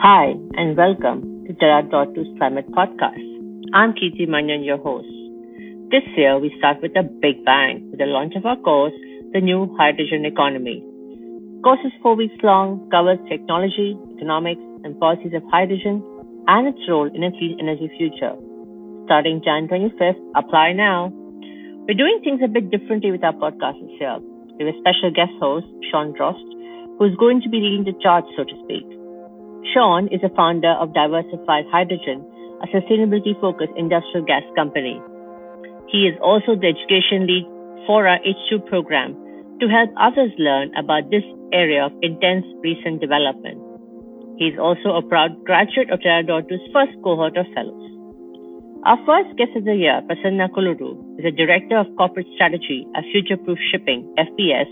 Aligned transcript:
Hi, 0.00 0.30
and 0.54 0.76
welcome 0.76 1.44
to 1.48 1.54
Terra.do's 1.54 2.30
Climate 2.38 2.70
Podcast. 2.70 3.18
I'm 3.74 3.94
Kirti 3.94 4.28
Manyan, 4.28 4.64
your 4.64 4.78
host. 4.78 5.10
This 5.90 6.06
year, 6.16 6.38
we 6.38 6.54
start 6.56 6.80
with 6.80 6.94
a 6.94 7.02
big 7.02 7.44
bang 7.44 7.82
with 7.90 7.98
the 7.98 8.06
launch 8.06 8.34
of 8.36 8.46
our 8.46 8.54
course, 8.58 8.92
The 9.32 9.40
New 9.40 9.74
Hydrogen 9.76 10.24
Economy. 10.24 10.84
The 11.56 11.62
course 11.64 11.80
is 11.84 11.90
four 12.00 12.14
weeks 12.14 12.38
long, 12.44 12.88
covers 12.92 13.18
technology, 13.28 13.98
economics, 14.14 14.62
and 14.84 14.94
policies 15.00 15.34
of 15.34 15.42
hydrogen 15.50 15.98
and 16.46 16.68
its 16.68 16.78
role 16.88 17.10
in 17.12 17.24
a 17.24 17.32
clean 17.32 17.58
energy 17.58 17.90
future. 17.98 18.38
Starting 19.06 19.42
Jan 19.42 19.66
25th, 19.66 20.22
apply 20.36 20.74
now. 20.74 21.10
We're 21.90 21.98
doing 21.98 22.20
things 22.22 22.38
a 22.44 22.46
bit 22.46 22.70
differently 22.70 23.10
with 23.10 23.24
our 23.24 23.34
podcast 23.34 23.82
this 23.82 23.98
year. 23.98 24.22
We 24.62 24.66
have 24.66 24.74
a 24.76 24.78
special 24.78 25.10
guest 25.10 25.34
host, 25.42 25.66
Sean 25.90 26.14
Drost, 26.14 26.46
who's 27.02 27.16
going 27.18 27.42
to 27.42 27.48
be 27.48 27.58
leading 27.58 27.82
the 27.82 27.98
charge, 27.98 28.30
so 28.36 28.44
to 28.44 28.54
speak. 28.62 28.86
Sean 29.74 30.08
is 30.08 30.22
a 30.22 30.34
founder 30.34 30.72
of 30.78 30.94
Diversified 30.94 31.66
Hydrogen, 31.70 32.24
a 32.62 32.66
sustainability 32.68 33.38
focused 33.40 33.72
industrial 33.76 34.24
gas 34.24 34.42
company. 34.56 35.00
He 35.88 36.06
is 36.06 36.14
also 36.22 36.54
the 36.54 36.68
education 36.68 37.26
lead 37.26 37.46
for 37.86 38.06
our 38.06 38.18
H2 38.20 38.66
program 38.66 39.16
to 39.60 39.68
help 39.68 39.90
others 39.98 40.30
learn 40.38 40.70
about 40.76 41.10
this 41.10 41.24
area 41.52 41.84
of 41.84 41.92
intense 42.02 42.46
recent 42.62 43.00
development. 43.00 43.58
He 44.38 44.46
is 44.46 44.58
also 44.58 44.94
a 44.94 45.02
proud 45.02 45.44
graduate 45.44 45.90
of 45.90 46.00
Terra.do's 46.00 46.62
first 46.72 46.94
cohort 47.02 47.36
of 47.36 47.46
fellows. 47.54 47.88
Our 48.86 48.98
first 49.04 49.36
guest 49.36 49.50
of 49.56 49.64
the 49.64 49.74
year, 49.74 50.00
Prasanna 50.06 50.48
Koluru, 50.54 50.94
is 51.18 51.24
a 51.26 51.34
director 51.34 51.76
of 51.76 51.90
corporate 51.96 52.28
strategy 52.34 52.86
at 52.94 53.02
Future 53.10 53.36
Proof 53.36 53.58
Shipping, 53.72 54.06
FPS, 54.14 54.70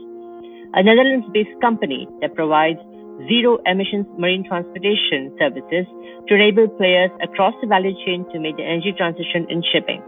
a 0.74 0.82
Netherlands 0.82 1.26
based 1.34 1.58
company 1.60 2.06
that 2.20 2.36
provides 2.36 2.78
zero 3.24 3.58
emissions 3.64 4.04
marine 4.20 4.44
transportation 4.44 5.32
services 5.40 5.88
to 6.28 6.34
enable 6.36 6.68
players 6.76 7.10
across 7.24 7.54
the 7.60 7.66
value 7.66 7.96
chain 8.04 8.28
to 8.32 8.38
make 8.38 8.56
the 8.56 8.66
energy 8.66 8.92
transition 8.92 9.48
in 9.48 9.64
shipping. 9.72 10.04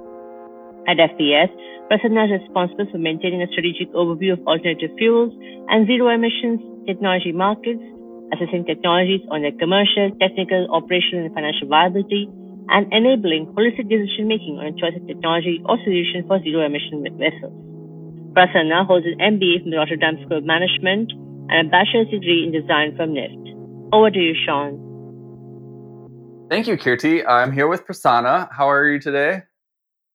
At 0.84 1.00
FPS, 1.00 1.48
Prasanna 1.88 2.28
is 2.28 2.44
responsible 2.44 2.84
for 2.92 2.98
maintaining 3.00 3.41
a 3.41 3.48
strategic 3.48 3.88
overview 3.96 4.36
of 4.36 4.44
alternative 4.44 4.92
fuels 5.00 5.33
and 5.68 5.86
zero 5.88 6.12
emissions 6.12 6.60
technology 6.84 7.33
markets, 7.33 7.80
assessing 8.33 8.64
technologies 8.64 9.24
on 9.33 9.40
their 9.40 9.56
commercial, 9.56 10.12
technical, 10.20 10.68
operational, 10.72 11.28
and 11.28 11.34
financial 11.34 11.68
viability, 11.68 12.28
and 12.68 12.88
enabling 12.92 13.48
holistic 13.56 13.88
decision 13.88 14.28
making 14.28 14.61
on 14.61 14.68
a 14.68 14.77
choice 14.77 14.96
of 14.96 15.05
technology 15.08 15.61
or 15.64 15.80
solution 15.84 16.24
for 16.28 16.40
zero 16.44 16.64
emission 16.64 17.05
vessels. 17.16 17.56
Prasanna 18.36 18.84
holds 18.84 19.08
an 19.08 19.16
MBA 19.20 19.64
from 19.64 19.72
the 19.72 19.80
Rotterdam 19.80 20.20
School 20.24 20.38
of 20.38 20.44
Management 20.44 21.12
and 21.48 21.68
a 21.68 21.70
bachelor's 21.70 22.08
degree 22.08 22.44
in 22.44 22.52
design 22.52 22.96
from 22.96 23.14
NIFT. 23.14 23.54
Over 23.92 24.10
to 24.10 24.18
you, 24.18 24.34
Sean. 24.46 24.84
Thank 26.50 26.66
you, 26.66 26.77
Kirti. 26.77 27.27
I'm 27.27 27.52
here 27.52 27.68
with 27.68 27.86
Prasanna. 27.86 28.48
How 28.52 28.70
are 28.70 28.88
you 28.88 28.98
today? 28.98 29.42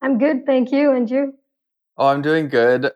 I'm 0.02 0.18
good, 0.18 0.46
thank 0.46 0.72
you. 0.72 0.92
And 0.92 1.10
you? 1.10 1.34
Oh, 1.98 2.08
I'm 2.08 2.22
doing 2.22 2.50
good. 2.50 2.92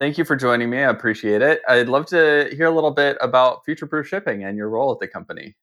Thank 0.00 0.18
you 0.18 0.24
for 0.24 0.36
joining 0.36 0.70
me. 0.70 0.78
I 0.78 0.90
appreciate 0.90 1.40
it. 1.40 1.62
I'd 1.68 1.88
love 1.88 2.06
to 2.06 2.50
hear 2.52 2.66
a 2.66 2.70
little 2.70 2.90
bit 2.90 3.16
about 3.20 3.64
Future 3.64 3.86
Proof 3.86 4.06
Shipping 4.06 4.44
and 4.44 4.56
your 4.56 4.68
role 4.68 4.92
at 4.92 4.98
the 4.98 5.08
company. 5.08 5.56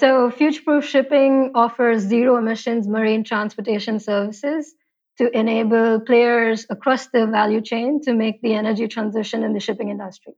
So, 0.00 0.30
Future 0.30 0.62
Proof 0.62 0.84
Shipping 0.84 1.52
offers 1.54 2.02
zero 2.02 2.36
emissions 2.38 2.88
marine 2.88 3.22
transportation 3.22 4.00
services 4.00 4.74
to 5.18 5.30
enable 5.38 6.00
players 6.00 6.66
across 6.70 7.08
the 7.08 7.26
value 7.26 7.60
chain 7.60 8.00
to 8.02 8.14
make 8.14 8.40
the 8.40 8.54
energy 8.54 8.88
transition 8.88 9.44
in 9.44 9.52
the 9.52 9.60
shipping 9.60 9.90
industry. 9.90 10.32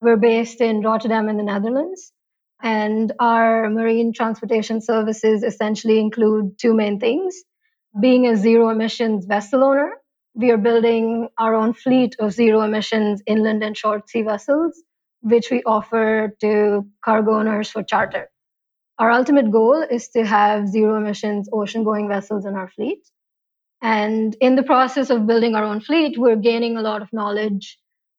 We're 0.00 0.16
based 0.16 0.60
in 0.60 0.82
Rotterdam 0.82 1.28
in 1.28 1.38
the 1.38 1.42
Netherlands, 1.42 2.12
and 2.62 3.12
our 3.18 3.68
marine 3.68 4.12
transportation 4.12 4.80
services 4.80 5.42
essentially 5.42 5.98
include 5.98 6.56
two 6.56 6.72
main 6.72 7.00
things. 7.00 7.42
Being 8.00 8.26
a 8.26 8.36
zero 8.36 8.68
emissions 8.68 9.26
vessel 9.26 9.64
owner, 9.64 9.94
we 10.34 10.52
are 10.52 10.56
building 10.56 11.28
our 11.36 11.54
own 11.54 11.72
fleet 11.74 12.14
of 12.20 12.32
zero 12.32 12.60
emissions 12.60 13.22
inland 13.26 13.64
and 13.64 13.76
short 13.76 14.08
sea 14.08 14.22
vessels, 14.22 14.80
which 15.22 15.50
we 15.50 15.64
offer 15.64 16.32
to 16.42 16.86
cargo 17.04 17.34
owners 17.40 17.68
for 17.68 17.82
charter. 17.82 18.30
Our 19.00 19.10
ultimate 19.10 19.50
goal 19.50 19.82
is 19.82 20.10
to 20.10 20.24
have 20.24 20.68
zero 20.68 20.96
emissions 20.96 21.48
ocean 21.52 21.82
going 21.82 22.08
vessels 22.08 22.46
in 22.46 22.54
our 22.54 22.68
fleet. 22.70 23.00
And 23.82 24.36
in 24.40 24.54
the 24.54 24.62
process 24.62 25.10
of 25.10 25.26
building 25.26 25.56
our 25.56 25.64
own 25.64 25.80
fleet, 25.80 26.18
we're 26.18 26.36
gaining 26.36 26.76
a 26.76 26.82
lot 26.82 27.02
of 27.02 27.12
knowledge 27.12 27.78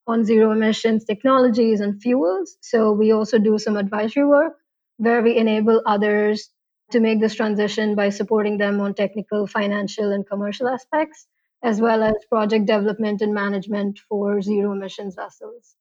on 0.10 0.26
zero 0.26 0.52
emissions 0.52 1.06
technologies 1.06 1.80
and 1.80 2.02
fuels. 2.02 2.58
So 2.62 2.92
we 2.92 3.12
also 3.12 3.38
do 3.40 3.58
some 3.58 3.78
advisory 3.78 4.26
work 4.26 4.54
where 4.98 5.22
we 5.22 5.38
enable 5.38 5.82
others 5.86 6.50
to 6.92 7.00
make 7.00 7.22
this 7.22 7.36
transition 7.36 7.96
by 7.96 8.10
supporting 8.10 8.58
them 8.58 8.82
on 8.82 8.94
technical, 8.94 9.46
financial, 9.48 10.12
and 10.12 10.28
commercial 10.28 10.68
aspects, 10.68 11.28
as 11.64 11.80
well 11.80 12.04
as 12.04 12.16
project 12.28 12.66
development 12.66 13.22
and 13.22 13.34
management 13.34 14.00
for 14.10 14.42
zero 14.42 14.72
emissions 14.72 15.16
vessels. 15.16 15.76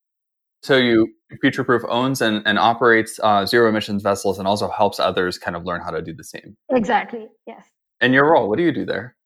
So 0.62 0.76
you 0.76 1.08
Future 1.40 1.64
Proof 1.64 1.82
owns 1.88 2.20
and, 2.20 2.42
and 2.46 2.58
operates 2.58 3.18
uh, 3.22 3.46
zero 3.46 3.68
emissions 3.68 4.02
vessels 4.02 4.38
and 4.38 4.46
also 4.46 4.68
helps 4.68 5.00
others 5.00 5.38
kind 5.38 5.56
of 5.56 5.64
learn 5.64 5.80
how 5.80 5.90
to 5.90 6.02
do 6.02 6.12
the 6.12 6.24
same. 6.24 6.56
Exactly, 6.70 7.26
yes. 7.46 7.64
And 8.00 8.12
your 8.12 8.30
role, 8.30 8.48
what 8.48 8.58
do 8.58 8.64
you 8.64 8.72
do 8.72 8.84
there? 8.84 9.16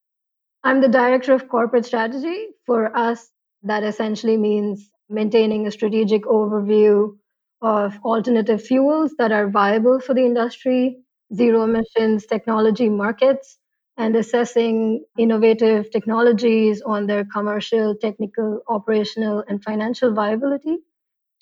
I'm 0.63 0.81
the 0.81 0.89
director 0.89 1.33
of 1.35 1.49
corporate 1.49 1.87
strategy. 1.87 2.47
For 2.67 2.97
us, 2.97 3.29
that 3.65 3.83
essentially 3.83 4.37
means 4.37 4.91
maintaining 5.09 5.67
a 5.67 5.71
strategic 5.71 6.25
overview 6.25 7.17
of 7.61 7.99
alternative 8.05 8.63
fuels 8.63 9.15
that 9.19 9.33
are 9.33 9.49
viable 9.49 10.01
for 10.01 10.15
the 10.15 10.25
industry, 10.25 11.03
zero 11.35 11.63
emissions 11.65 12.27
technology 12.27 12.89
markets, 12.89 13.59
and 13.97 14.17
assessing 14.17 15.05
innovative 15.19 15.91
technologies 15.91 16.83
on 16.83 17.07
their 17.07 17.25
commercial, 17.25 17.95
technical, 17.97 18.63
operational, 18.69 19.45
and 19.49 19.63
financial 19.63 20.13
viability 20.15 20.79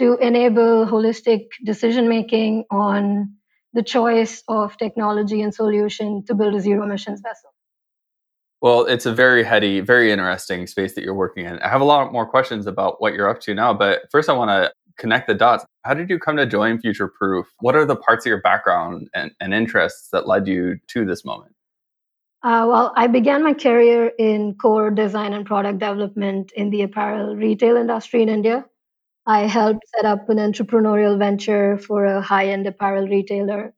to 0.00 0.16
enable 0.18 0.86
holistic 0.86 1.48
decision 1.64 2.08
making 2.08 2.64
on 2.70 3.34
the 3.72 3.82
choice 3.84 4.42
of 4.48 4.76
technology 4.78 5.42
and 5.42 5.54
solution 5.54 6.24
to 6.26 6.34
build 6.34 6.54
a 6.56 6.60
zero 6.60 6.82
emissions 6.84 7.20
vessel. 7.20 7.50
Well, 8.62 8.84
it's 8.84 9.06
a 9.06 9.14
very 9.14 9.42
heady, 9.42 9.80
very 9.80 10.12
interesting 10.12 10.66
space 10.66 10.94
that 10.94 11.02
you're 11.02 11.14
working 11.14 11.46
in. 11.46 11.58
I 11.60 11.68
have 11.68 11.80
a 11.80 11.84
lot 11.84 12.12
more 12.12 12.26
questions 12.26 12.66
about 12.66 13.00
what 13.00 13.14
you're 13.14 13.28
up 13.28 13.40
to 13.42 13.54
now, 13.54 13.72
but 13.72 14.02
first 14.10 14.28
I 14.28 14.34
want 14.34 14.50
to 14.50 14.70
connect 14.98 15.28
the 15.28 15.34
dots. 15.34 15.64
How 15.84 15.94
did 15.94 16.10
you 16.10 16.18
come 16.18 16.36
to 16.36 16.44
join 16.44 16.78
Future 16.78 17.08
Proof? 17.08 17.46
What 17.60 17.74
are 17.74 17.86
the 17.86 17.96
parts 17.96 18.26
of 18.26 18.28
your 18.28 18.42
background 18.42 19.08
and, 19.14 19.32
and 19.40 19.54
interests 19.54 20.10
that 20.12 20.28
led 20.28 20.46
you 20.46 20.78
to 20.88 21.06
this 21.06 21.24
moment? 21.24 21.54
Uh, 22.42 22.66
well, 22.68 22.92
I 22.96 23.06
began 23.06 23.42
my 23.42 23.54
career 23.54 24.12
in 24.18 24.54
core 24.54 24.90
design 24.90 25.32
and 25.32 25.46
product 25.46 25.78
development 25.78 26.52
in 26.52 26.70
the 26.70 26.82
apparel 26.82 27.36
retail 27.36 27.76
industry 27.76 28.22
in 28.22 28.28
India. 28.28 28.66
I 29.26 29.46
helped 29.46 29.86
set 29.94 30.04
up 30.04 30.28
an 30.28 30.38
entrepreneurial 30.38 31.18
venture 31.18 31.78
for 31.78 32.04
a 32.04 32.20
high 32.20 32.48
end 32.48 32.66
apparel 32.66 33.08
retailer 33.08 33.74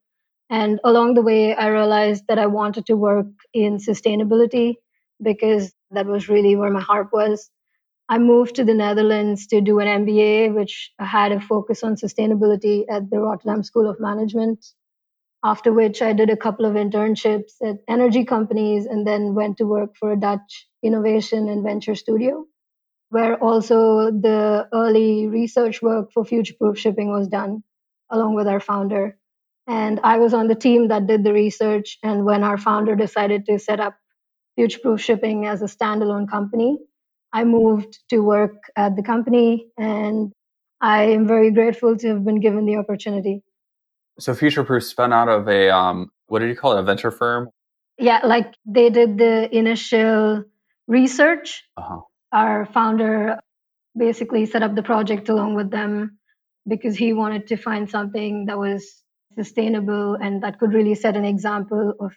and 0.53 0.81
along 0.85 1.15
the 1.15 1.23
way, 1.23 1.57
I 1.57 1.69
realized 1.69 2.25
that 2.29 2.39
I 2.39 2.47
wanted 2.47 2.85
to 2.87 2.95
work 2.97 3.27
in 3.55 3.79
sustainability 3.79 4.75
because 5.23 5.73
that 5.93 6.07
was 6.07 6.29
really 6.29 6.57
where 6.57 6.71
my 6.71 6.83
heart 6.83 7.09
was. 7.11 7.51
I 8.11 8.19
moved 8.19 8.57
to 8.57 8.65
the 8.65 8.75
Netherlands 8.75 9.47
to 9.49 9.63
do 9.63 9.79
an 9.79 9.89
MBA, 10.05 10.55
which 10.55 10.93
had 10.99 11.33
a 11.33 11.41
focus 11.41 11.83
on 11.83 11.97
sustainability 11.97 12.85
at 12.91 13.09
the 13.11 13.21
Rotterdam 13.21 13.63
School 13.63 13.89
of 13.89 13.99
Management. 13.99 14.67
After 15.43 15.73
which, 15.73 16.03
I 16.03 16.13
did 16.13 16.29
a 16.29 16.37
couple 16.37 16.67
of 16.67 16.75
internships 16.75 17.53
at 17.65 17.79
energy 17.89 18.27
companies 18.27 18.85
and 18.85 19.07
then 19.07 19.35
went 19.35 19.57
to 19.59 19.65
work 19.65 19.97
for 19.97 20.13
a 20.13 20.21
Dutch 20.21 20.69
innovation 20.83 21.49
and 21.49 21.65
venture 21.65 21.95
studio, 21.95 22.45
where 23.11 23.43
also 23.43 24.11
the 24.11 24.69
early 24.75 25.29
research 25.29 25.81
work 25.81 26.13
for 26.13 26.27
future 26.27 26.55
proof 26.61 26.79
shipping 26.79 27.11
was 27.11 27.29
done, 27.29 27.65
along 28.11 28.35
with 28.35 28.49
our 28.49 28.61
founder. 28.61 29.19
And 29.67 30.01
I 30.03 30.19
was 30.19 30.35
on 30.35 30.49
the 30.49 30.55
team 30.55 30.89
that 30.89 31.07
did 31.07 31.25
the 31.25 31.33
research. 31.33 31.99
And 32.03 32.25
when 32.25 32.43
our 32.43 32.59
founder 32.59 32.97
decided 32.97 33.47
to 33.47 33.59
set 33.59 33.81
up 33.81 33.97
Future 34.57 34.81
Proof 34.81 35.01
Shipping 35.01 35.47
as 35.47 35.63
a 35.63 35.67
standalone 35.67 36.29
company, 36.29 36.79
I 37.33 37.45
moved 37.45 37.99
to 38.11 38.21
work 38.21 38.55
at 38.77 38.97
the 38.97 39.03
company. 39.03 39.67
And 39.79 40.33
I 40.81 41.05
am 41.05 41.27
very 41.27 41.53
grateful 41.53 41.97
to 41.97 42.09
have 42.09 42.25
been 42.25 42.41
given 42.41 42.67
the 42.67 42.77
opportunity. 42.77 43.43
So 44.19 44.35
Future 44.35 44.65
Proof 44.65 44.85
spun 44.85 45.13
out 45.13 45.29
of 45.29 45.49
a, 45.49 45.71
um, 45.71 46.11
what 46.27 46.41
did 46.41 46.49
you 46.49 46.57
call 46.57 46.77
it, 46.77 46.81
a 46.81 46.83
venture 46.83 47.11
firm? 47.11 47.49
Yeah, 47.99 48.21
like 48.25 48.55
they 48.67 48.91
did 48.91 49.17
the 49.17 49.55
initial 49.57 50.45
research. 50.89 51.63
Uh-huh. 51.77 52.01
Our 52.33 52.67
founder 52.67 53.39
basically 53.97 54.47
set 54.47 54.63
up 54.63 54.75
the 54.75 54.83
project 54.83 55.29
along 55.29 55.55
with 55.55 55.71
them 55.71 56.19
because 56.67 56.97
he 56.97 57.13
wanted 57.13 57.49
to 57.49 57.57
find 57.57 57.91
something 57.91 58.47
that 58.47 58.59
was 58.59 59.02
sustainable 59.35 60.15
and 60.15 60.43
that 60.43 60.59
could 60.59 60.73
really 60.73 60.95
set 60.95 61.17
an 61.17 61.25
example 61.25 61.95
of 62.01 62.15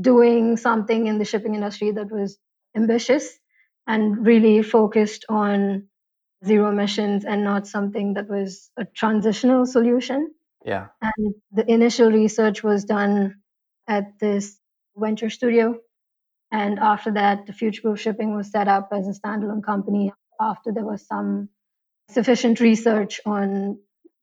doing 0.00 0.56
something 0.56 1.06
in 1.06 1.18
the 1.18 1.24
shipping 1.24 1.54
industry 1.54 1.90
that 1.90 2.10
was 2.10 2.38
ambitious 2.76 3.38
and 3.86 4.26
really 4.26 4.62
focused 4.62 5.24
on 5.28 5.88
zero 6.44 6.68
emissions 6.70 7.24
and 7.24 7.44
not 7.44 7.66
something 7.66 8.14
that 8.14 8.28
was 8.28 8.70
a 8.76 8.84
transitional 8.84 9.64
solution. 9.66 10.30
Yeah. 10.64 10.88
And 11.00 11.34
the 11.52 11.70
initial 11.70 12.10
research 12.10 12.62
was 12.62 12.84
done 12.84 13.36
at 13.88 14.18
this 14.20 14.58
venture 14.96 15.30
studio. 15.30 15.78
And 16.52 16.78
after 16.78 17.12
that, 17.12 17.46
the 17.46 17.52
Future 17.52 17.82
Proof 17.82 18.00
Shipping 18.00 18.36
was 18.36 18.50
set 18.50 18.68
up 18.68 18.90
as 18.92 19.08
a 19.08 19.18
standalone 19.18 19.64
company 19.64 20.12
after 20.40 20.72
there 20.72 20.84
was 20.84 21.06
some 21.06 21.48
sufficient 22.10 22.60
research 22.60 23.20
on 23.24 23.78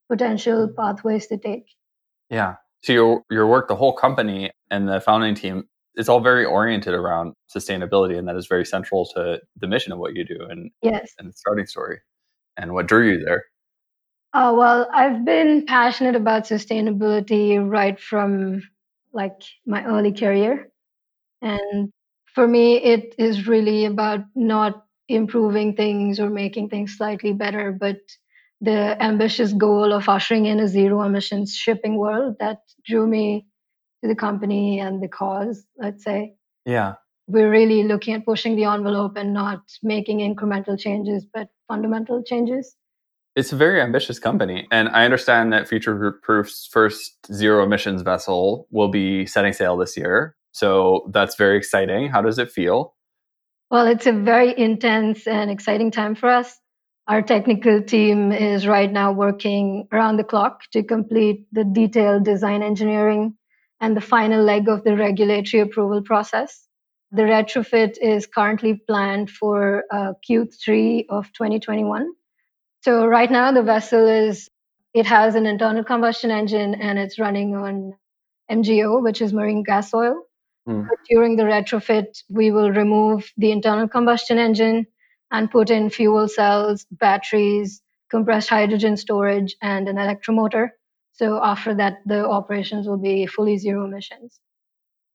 potential 0.10 0.70
pathways 0.78 1.28
to 1.28 1.38
take. 1.38 1.66
Yeah. 2.30 2.56
So 2.82 2.94
your 2.94 3.24
your 3.30 3.48
work, 3.48 3.68
the 3.68 3.76
whole 3.76 3.94
company 3.94 4.52
and 4.70 4.88
the 4.88 5.00
founding 5.00 5.36
team, 5.36 5.64
it's 5.96 6.10
all 6.10 6.20
very 6.20 6.46
oriented 6.46 6.94
around 6.94 7.34
sustainability, 7.56 8.18
and 8.18 8.28
that 8.28 8.36
is 8.36 8.48
very 8.48 8.66
central 8.66 9.06
to 9.16 9.40
the 9.58 9.68
mission 9.68 9.94
of 9.94 10.00
what 10.00 10.16
you 10.16 10.26
do 10.26 10.38
and 10.50 10.72
yes, 10.82 11.14
and 11.18 11.30
the 11.30 11.34
starting 11.34 11.66
story, 11.66 12.00
and 12.58 12.74
what 12.74 12.88
drew 12.88 13.12
you 13.12 13.24
there. 13.24 13.46
Uh, 14.34 14.54
well, 14.58 14.90
I've 14.92 15.24
been 15.24 15.66
passionate 15.68 16.16
about 16.16 16.46
sustainability 16.46 17.60
right 17.64 18.00
from 18.00 18.64
like 19.14 19.44
my 19.66 19.86
early 19.86 20.12
career, 20.12 20.70
and 21.42 21.92
for 22.34 22.48
me, 22.48 22.78
it 22.78 23.16
is 23.18 23.48
really 23.48 23.86
about 23.86 24.22
not 24.36 24.84
improving 25.08 25.76
things 25.76 26.20
or 26.20 26.30
making 26.30 26.70
things 26.70 26.98
slightly 26.98 27.34
better, 27.34 27.72
but 27.72 27.98
the 28.64 28.96
ambitious 29.04 29.52
goal 29.52 29.92
of 29.92 30.08
ushering 30.08 30.46
in 30.46 30.60
a 30.60 30.68
zero 30.70 31.02
emissions 31.02 31.54
shipping 31.54 31.98
world 31.98 32.38
that 32.40 32.60
drew 32.86 33.06
me 33.06 33.46
to 34.02 34.08
the 34.08 34.16
company 34.16 34.80
and 34.80 35.04
the 35.04 35.10
cause, 35.10 35.66
let's 35.78 36.04
say. 36.04 36.36
Yeah. 36.66 36.94
We're 37.28 37.52
really 37.52 37.84
looking 37.84 38.14
at 38.14 38.26
pushing 38.26 38.56
the 38.56 38.64
envelope 38.64 39.18
and 39.18 39.34
not 39.34 39.60
making 39.82 40.20
incremental 40.20 40.80
changes, 40.80 41.26
but 41.26 41.50
fundamental 41.68 42.24
changes. 42.24 42.76
It's 43.36 43.52
a 43.52 43.58
very 43.58 43.82
ambitious 43.82 44.18
company. 44.18 44.68
And 44.72 44.88
I 44.90 45.04
understand 45.04 45.52
that 45.52 45.68
Future 45.68 46.20
Proof's 46.24 46.70
first 46.72 47.18
zero 47.34 47.64
emissions 47.64 48.02
vessel 48.02 48.68
will 48.72 48.90
be 48.90 49.26
setting 49.26 49.52
sail 49.52 49.76
this 49.76 49.98
year. 49.98 50.38
So 50.52 51.10
that's 51.12 51.36
very 51.36 51.58
exciting. 51.58 52.10
How 52.10 52.22
does 52.22 52.40
it 52.40 52.50
feel? 52.50 52.96
Well, 53.72 53.88
it's 53.88 54.06
a 54.06 54.14
very 54.14 54.58
intense 54.58 55.28
and 55.28 55.52
exciting 55.52 55.92
time 55.92 56.16
for 56.16 56.30
us. 56.30 56.56
Our 57.08 57.22
technical 57.22 57.84
team 57.84 58.32
is 58.32 58.66
right 58.66 58.92
now 58.92 59.12
working 59.12 59.88
around 59.92 60.18
the 60.18 60.24
clock 60.24 60.62
to 60.72 60.84
complete 60.84 61.46
the 61.52 61.66
detailed 61.66 62.24
design 62.24 62.64
engineering 62.64 63.36
and 63.82 63.98
the 63.98 64.02
final 64.02 64.42
leg 64.42 64.70
of 64.70 64.86
the 64.86 64.96
regulatory 64.96 65.62
approval 65.62 66.02
process. 66.02 66.66
The 67.12 67.24
retrofit 67.24 67.98
is 68.02 68.26
currently 68.26 68.82
planned 68.88 69.30
for 69.30 69.84
uh, 69.92 70.14
Q3 70.28 71.06
of 71.10 71.32
2021. 71.34 72.10
So 72.82 73.06
right 73.06 73.30
now 73.30 73.52
the 73.52 73.64
vessel 73.64 74.08
is 74.08 74.50
it 74.94 75.06
has 75.06 75.36
an 75.36 75.46
internal 75.46 75.84
combustion 75.84 76.32
engine 76.32 76.74
and 76.76 76.98
it's 76.98 77.20
running 77.20 77.56
on 77.56 77.94
MGO, 78.50 79.04
which 79.04 79.22
is 79.22 79.34
marine 79.34 79.64
gas 79.64 79.94
oil. 79.94 80.24
Mm. 80.68 80.88
But 80.88 81.00
during 81.10 81.36
the 81.36 81.44
retrofit, 81.44 82.24
we 82.30 82.52
will 82.52 82.72
remove 82.72 83.30
the 83.36 83.52
internal 83.52 83.90
combustion 83.90 84.38
engine 84.38 84.88
and 85.34 85.52
put 85.52 85.70
in 85.70 85.90
fuel 85.90 86.30
cells, 86.30 86.86
batteries, 86.92 87.82
compressed 88.10 88.50
hydrogen 88.50 88.96
storage, 88.96 89.56
and 89.62 89.90
an 89.90 89.98
electromotor. 89.98 90.70
So 91.12 91.44
after 91.44 91.76
that, 91.76 91.98
the 92.06 92.26
operations 92.26 92.88
will 92.88 92.98
be 92.98 93.26
fully 93.26 93.58
zero 93.58 93.86
emissions. 93.86 94.40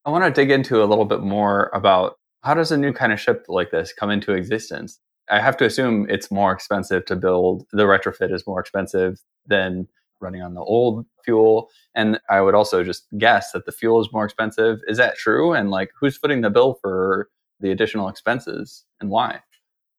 I 0.05 0.11
want 0.11 0.25
to 0.25 0.31
dig 0.31 0.51
into 0.51 0.83
a 0.83 0.87
little 0.87 1.05
bit 1.05 1.21
more 1.21 1.71
about 1.73 2.19
how 2.43 2.55
does 2.55 2.73
a 2.73 2.77
new 2.77 2.93
kind 2.93 3.13
of 3.13 3.21
ship 3.21 3.47
like 3.49 3.71
this 3.71 3.93
come 3.93 4.11
into 4.11 4.33
existence? 4.33 5.01
I 5.31 5.41
have 5.41 5.57
to 5.59 5.65
assume 5.65 6.07
it's 6.09 6.31
more 6.31 6.53
expensive 6.53 7.05
to 7.07 7.17
build. 7.17 7.67
The 7.73 7.85
retrofit 7.85 8.33
is 8.33 8.47
more 8.47 8.61
expensive 8.61 9.21
than 9.47 9.87
running 10.21 10.43
on 10.43 10.55
the 10.55 10.63
old 10.63 11.05
fuel. 11.25 11.69
And 11.95 12.19
I 12.29 12.41
would 12.41 12.55
also 12.55 12.83
just 12.83 13.07
guess 13.19 13.53
that 13.53 13.67
the 13.67 13.73
fuel 13.73 14.01
is 14.01 14.09
more 14.13 14.25
expensive. 14.25 14.81
Is 14.89 14.99
that 14.99 15.17
true? 15.17 15.53
And 15.53 15.71
like, 15.71 15.91
who's 16.01 16.17
footing 16.17 16.41
the 16.41 16.51
bill 16.51 16.79
for 16.81 17.29
the 17.61 17.71
additional 17.71 18.09
expenses 18.09 18.85
and 19.01 19.11
why? 19.11 19.41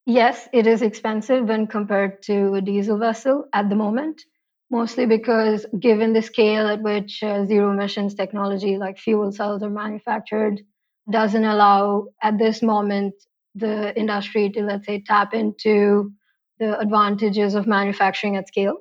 Yes, 0.05 0.49
it 0.51 0.67
is 0.67 0.81
expensive 0.81 1.47
when 1.47 1.67
compared 1.67 2.23
to 2.23 2.55
a 2.55 2.61
diesel 2.61 2.97
vessel 2.97 3.45
at 3.53 3.69
the 3.69 3.75
moment, 3.75 4.21
mostly 4.69 5.05
because 5.05 5.65
given 5.79 6.13
the 6.13 6.21
scale 6.21 6.67
at 6.67 6.81
which 6.81 7.23
uh, 7.23 7.45
zero 7.45 7.71
emissions 7.71 8.15
technology 8.15 8.77
like 8.77 8.97
fuel 8.97 9.31
cells 9.31 9.63
are 9.63 9.69
manufactured, 9.69 10.61
doesn't 11.09 11.45
allow 11.45 12.07
at 12.21 12.37
this 12.37 12.61
moment 12.61 13.13
the 13.55 13.97
industry 13.97 14.49
to, 14.49 14.63
let's 14.63 14.85
say, 14.85 15.01
tap 15.01 15.33
into 15.33 16.11
the 16.59 16.77
advantages 16.79 17.55
of 17.55 17.67
manufacturing 17.67 18.35
at 18.35 18.47
scale. 18.47 18.77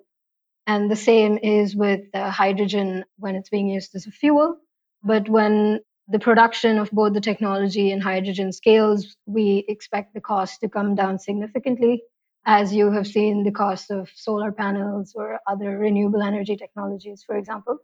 And 0.67 0.91
the 0.91 0.97
same 0.97 1.39
is 1.39 1.75
with 1.77 2.03
uh, 2.15 2.31
hydrogen 2.31 3.05
when 3.19 3.37
it's 3.37 3.51
being 3.51 3.69
used 3.69 3.95
as 3.95 4.07
a 4.07 4.11
fuel. 4.13 4.59
But 5.03 5.29
when 5.29 5.81
the 6.09 6.19
production 6.19 6.79
of 6.79 6.91
both 6.91 7.13
the 7.13 7.21
technology 7.21 7.93
and 7.93 8.03
hydrogen 8.03 8.51
scales, 8.53 9.17
we 9.27 9.65
expect 9.69 10.15
the 10.15 10.21
cost 10.21 10.61
to 10.61 10.69
come 10.69 10.95
down 10.95 11.19
significantly, 11.19 12.03
as 12.47 12.73
you 12.73 12.91
have 12.91 13.07
seen 13.07 13.45
the 13.45 13.51
cost 13.51 13.91
of 13.91 14.09
solar 14.15 14.51
panels 14.51 15.13
or 15.15 15.39
other 15.47 15.77
renewable 15.79 16.23
energy 16.23 16.57
technologies, 16.57 17.23
for 17.27 17.37
example. 17.37 17.79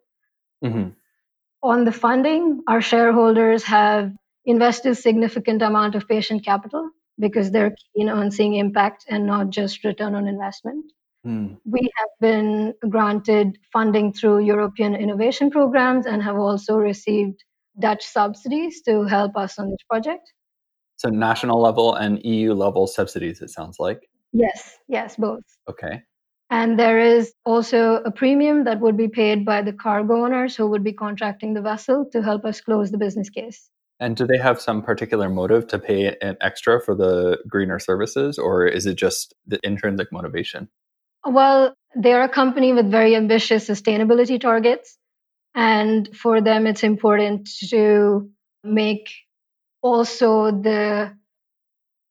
Mm-hmm. 0.65 0.91
On 1.63 1.85
the 1.85 1.93
funding, 1.93 2.63
our 2.67 2.81
shareholders 2.81 3.63
have 3.65 4.13
invested 4.47 4.95
significant 4.97 5.61
amount 5.63 5.95
of 5.95 6.09
patient 6.09 6.45
capital 6.45 6.91
because 7.19 7.51
they're 7.51 7.75
keen 7.95 8.09
on 8.09 8.31
seeing 8.31 8.55
impact 8.55 9.05
and 9.09 9.27
not 9.27 9.51
just 9.51 9.85
return 9.85 10.15
on 10.15 10.27
investment. 10.29 10.85
Mm. 11.27 11.59
We 11.65 11.91
have 11.97 12.09
been 12.21 12.75
granted 12.89 13.59
funding 13.73 14.13
through 14.13 14.41
European 14.41 14.95
innovation 14.95 15.51
programs 15.51 16.07
and 16.07 16.23
have 16.23 16.37
also 16.37 16.77
received 16.77 17.43
Dutch 17.79 18.05
subsidies 18.05 18.83
to 18.83 19.05
help 19.05 19.37
us 19.37 19.59
on 19.59 19.71
this 19.71 19.83
project. 19.89 20.33
So, 20.97 21.09
national 21.09 21.61
level 21.61 21.95
and 21.95 22.25
EU 22.25 22.55
level 22.55 22.87
subsidies, 22.87 23.41
it 23.43 23.51
sounds 23.51 23.79
like. 23.79 24.09
Yes, 24.33 24.79
yes, 24.89 25.17
both. 25.17 25.43
Okay. 25.69 26.03
And 26.51 26.79
there 26.79 26.99
is 27.01 27.33
also 27.45 27.97
a 28.05 28.11
premium 28.11 28.65
that 28.65 28.81
would 28.81 28.97
be 28.97 29.09
paid 29.09 29.45
by 29.45 29.63
the 29.63 29.73
cargo 29.73 30.25
owners 30.25 30.55
who 30.55 30.67
would 30.69 30.85
be 30.85 30.93
contracting 30.93 31.55
the 31.55 31.63
vessel 31.63 32.07
to 32.13 32.23
help 32.23 32.45
us 32.45 32.61
close 32.61 32.91
the 32.91 32.99
business 32.99 33.31
case. 33.31 33.71
And 34.01 34.17
do 34.17 34.27
they 34.27 34.39
have 34.39 34.61
some 34.61 34.83
particular 34.83 35.29
motive 35.29 35.67
to 35.69 35.79
pay 35.79 36.17
an 36.21 36.37
extra 36.41 36.81
for 36.81 36.95
the 36.95 37.39
greener 37.49 37.79
services, 37.79 38.39
or 38.39 38.67
is 38.67 38.87
it 38.87 38.97
just 38.97 39.35
the 39.47 39.59
intrinsic 39.63 40.13
motivation? 40.13 40.69
Well, 41.25 41.75
they're 41.95 42.23
a 42.23 42.29
company 42.29 42.73
with 42.73 42.91
very 42.91 43.17
ambitious 43.17 43.69
sustainability 43.69 44.41
targets. 44.41 44.99
And 45.55 46.17
for 46.17 46.41
them, 46.41 46.67
it's 46.67 46.83
important 46.83 47.49
to 47.71 48.31
make 48.65 49.11
also 49.83 50.51
the 50.51 51.17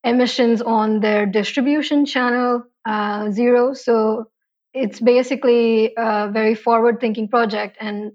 emissions 0.03 0.61
on 0.61 0.99
their 0.99 1.25
distribution 1.25 2.05
channel 2.05 2.63
uh, 2.85 3.31
zero. 3.31 3.73
So 3.73 4.29
it's 4.73 4.99
basically 4.99 5.93
a 5.97 6.29
very 6.31 6.55
forward 6.55 6.99
thinking 6.99 7.27
project. 7.29 7.77
And 7.79 8.13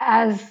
as 0.00 0.42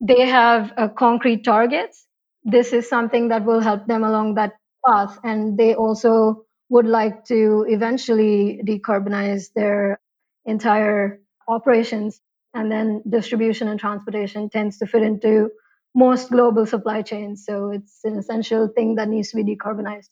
they 0.00 0.26
have 0.26 0.72
concrete 0.96 1.44
targets, 1.44 2.06
this 2.44 2.72
is 2.72 2.88
something 2.88 3.28
that 3.28 3.44
will 3.44 3.60
help 3.60 3.86
them 3.86 4.04
along 4.04 4.34
that 4.34 4.54
path. 4.86 5.18
And 5.24 5.58
they 5.58 5.74
also 5.74 6.44
would 6.68 6.86
like 6.86 7.24
to 7.26 7.64
eventually 7.68 8.60
decarbonize 8.66 9.52
their 9.54 10.00
entire 10.44 11.20
operations 11.48 12.20
and 12.56 12.72
then 12.72 13.02
distribution 13.08 13.68
and 13.68 13.78
transportation 13.78 14.48
tends 14.48 14.78
to 14.78 14.86
fit 14.86 15.02
into 15.02 15.50
most 15.94 16.30
global 16.30 16.66
supply 16.66 17.02
chains. 17.02 17.44
So 17.46 17.70
it's 17.70 18.00
an 18.04 18.18
essential 18.18 18.68
thing 18.68 18.96
that 18.96 19.08
needs 19.08 19.30
to 19.30 19.36
be 19.36 19.44
decarbonized. 19.44 20.08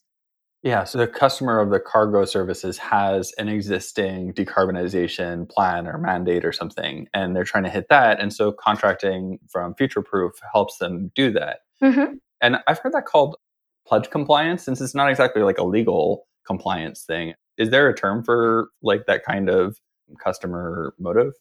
Yeah, 0.62 0.84
so 0.84 0.96
the 0.96 1.06
customer 1.06 1.60
of 1.60 1.68
the 1.68 1.78
cargo 1.78 2.24
services 2.24 2.78
has 2.78 3.32
an 3.36 3.48
existing 3.48 4.32
decarbonization 4.32 5.46
plan 5.50 5.86
or 5.86 5.98
mandate 5.98 6.42
or 6.42 6.52
something, 6.52 7.06
and 7.12 7.36
they're 7.36 7.44
trying 7.44 7.64
to 7.64 7.70
hit 7.70 7.88
that. 7.90 8.18
And 8.18 8.32
so 8.32 8.50
contracting 8.50 9.38
from 9.50 9.74
Future 9.74 10.00
Proof 10.00 10.32
helps 10.52 10.78
them 10.78 11.10
do 11.14 11.30
that. 11.32 11.58
Mm-hmm. 11.82 12.14
And 12.40 12.56
I've 12.66 12.78
heard 12.78 12.94
that 12.94 13.04
called 13.04 13.36
pledge 13.86 14.08
compliance, 14.10 14.62
since 14.62 14.80
it's 14.80 14.94
not 14.94 15.10
exactly 15.10 15.42
like 15.42 15.58
a 15.58 15.64
legal 15.64 16.26
compliance 16.46 17.04
thing. 17.04 17.34
Is 17.58 17.68
there 17.68 17.86
a 17.88 17.94
term 17.94 18.24
for 18.24 18.68
like 18.82 19.04
that 19.06 19.22
kind 19.22 19.50
of 19.50 19.76
customer 20.18 20.94
motive? 20.98 21.34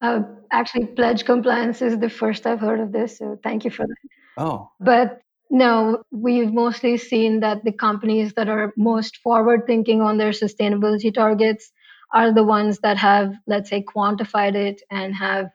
Uh, 0.00 0.20
actually, 0.52 0.86
pledge 0.86 1.24
compliance 1.24 1.82
is 1.82 1.98
the 1.98 2.08
first 2.08 2.46
I've 2.46 2.60
heard 2.60 2.80
of 2.80 2.92
this, 2.92 3.18
so 3.18 3.38
thank 3.42 3.64
you 3.64 3.70
for 3.70 3.86
that. 3.86 3.96
Oh. 4.36 4.70
But 4.78 5.20
no, 5.50 6.02
we've 6.10 6.52
mostly 6.52 6.96
seen 6.98 7.40
that 7.40 7.64
the 7.64 7.72
companies 7.72 8.34
that 8.34 8.48
are 8.48 8.72
most 8.76 9.16
forward 9.18 9.66
thinking 9.66 10.00
on 10.00 10.18
their 10.18 10.30
sustainability 10.30 11.12
targets 11.12 11.72
are 12.14 12.32
the 12.32 12.44
ones 12.44 12.78
that 12.80 12.96
have, 12.96 13.34
let's 13.46 13.70
say, 13.70 13.82
quantified 13.82 14.54
it 14.54 14.80
and 14.90 15.14
have 15.14 15.50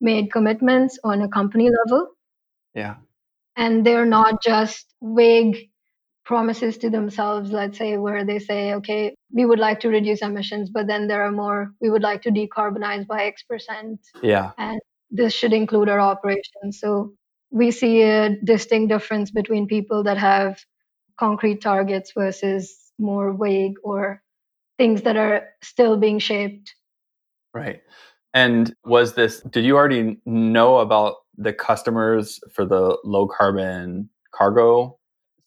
made 0.00 0.32
commitments 0.32 0.98
on 1.02 1.22
a 1.22 1.28
company 1.28 1.70
level. 1.84 2.08
Yeah. 2.74 2.96
And 3.56 3.84
they're 3.84 4.06
not 4.06 4.42
just 4.42 4.94
vague 5.02 5.70
promises 6.28 6.76
to 6.76 6.90
themselves, 6.90 7.50
let's 7.50 7.78
say, 7.78 7.96
where 7.96 8.22
they 8.22 8.38
say, 8.38 8.74
okay, 8.74 9.14
we 9.32 9.46
would 9.46 9.58
like 9.58 9.80
to 9.80 9.88
reduce 9.88 10.20
emissions, 10.20 10.68
but 10.70 10.86
then 10.86 11.08
there 11.08 11.22
are 11.22 11.32
more, 11.32 11.72
we 11.80 11.88
would 11.88 12.02
like 12.02 12.20
to 12.22 12.30
decarbonize 12.30 13.06
by 13.06 13.24
X 13.24 13.42
percent. 13.42 13.98
Yeah. 14.22 14.50
And 14.58 14.78
this 15.10 15.32
should 15.32 15.54
include 15.54 15.88
our 15.88 15.98
operations. 15.98 16.78
So 16.78 17.14
we 17.50 17.70
see 17.70 18.02
a 18.02 18.36
distinct 18.44 18.90
difference 18.90 19.30
between 19.30 19.66
people 19.66 20.04
that 20.04 20.18
have 20.18 20.58
concrete 21.18 21.62
targets 21.62 22.12
versus 22.14 22.76
more 22.98 23.32
vague 23.32 23.76
or 23.82 24.22
things 24.76 25.02
that 25.02 25.16
are 25.16 25.48
still 25.62 25.96
being 25.96 26.18
shaped. 26.18 26.74
Right. 27.54 27.80
And 28.34 28.74
was 28.84 29.14
this, 29.14 29.40
did 29.40 29.64
you 29.64 29.76
already 29.76 30.18
know 30.26 30.76
about 30.78 31.14
the 31.38 31.54
customers 31.54 32.38
for 32.52 32.66
the 32.66 32.98
low 33.02 33.26
carbon 33.26 34.10
cargo 34.34 34.97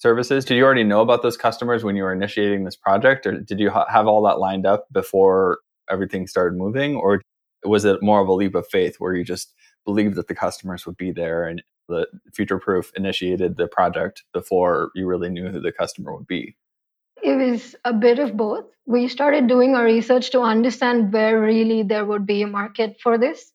services? 0.01 0.45
Did 0.45 0.57
you 0.57 0.63
already 0.63 0.83
know 0.83 1.01
about 1.01 1.21
those 1.21 1.37
customers 1.37 1.83
when 1.83 1.95
you 1.95 2.03
were 2.03 2.13
initiating 2.13 2.63
this 2.63 2.75
project, 2.75 3.27
or 3.27 3.39
did 3.39 3.59
you 3.59 3.69
ha- 3.69 3.85
have 3.87 4.07
all 4.07 4.23
that 4.23 4.39
lined 4.39 4.65
up 4.65 4.87
before 4.91 5.59
everything 5.89 6.25
started 6.25 6.57
moving? 6.57 6.95
Or 6.95 7.21
was 7.63 7.85
it 7.85 8.01
more 8.01 8.19
of 8.19 8.27
a 8.27 8.33
leap 8.33 8.55
of 8.55 8.67
faith 8.67 8.95
where 8.97 9.15
you 9.15 9.23
just 9.23 9.53
believed 9.85 10.15
that 10.15 10.27
the 10.27 10.35
customers 10.35 10.85
would 10.85 10.97
be 10.97 11.11
there 11.11 11.45
and 11.45 11.61
the 11.87 12.07
future 12.33 12.57
proof 12.57 12.91
initiated 12.95 13.57
the 13.57 13.67
project 13.67 14.23
before 14.33 14.89
you 14.95 15.05
really 15.05 15.29
knew 15.29 15.49
who 15.49 15.59
the 15.59 15.71
customer 15.71 16.15
would 16.15 16.27
be? 16.27 16.55
It 17.21 17.35
was 17.35 17.75
a 17.85 17.93
bit 17.93 18.17
of 18.17 18.35
both. 18.35 18.65
We 18.87 19.07
started 19.07 19.47
doing 19.47 19.75
our 19.75 19.85
research 19.85 20.31
to 20.31 20.41
understand 20.41 21.13
where 21.13 21.39
really 21.39 21.83
there 21.83 22.05
would 22.05 22.25
be 22.25 22.41
a 22.41 22.47
market 22.47 22.97
for 23.03 23.19
this. 23.19 23.51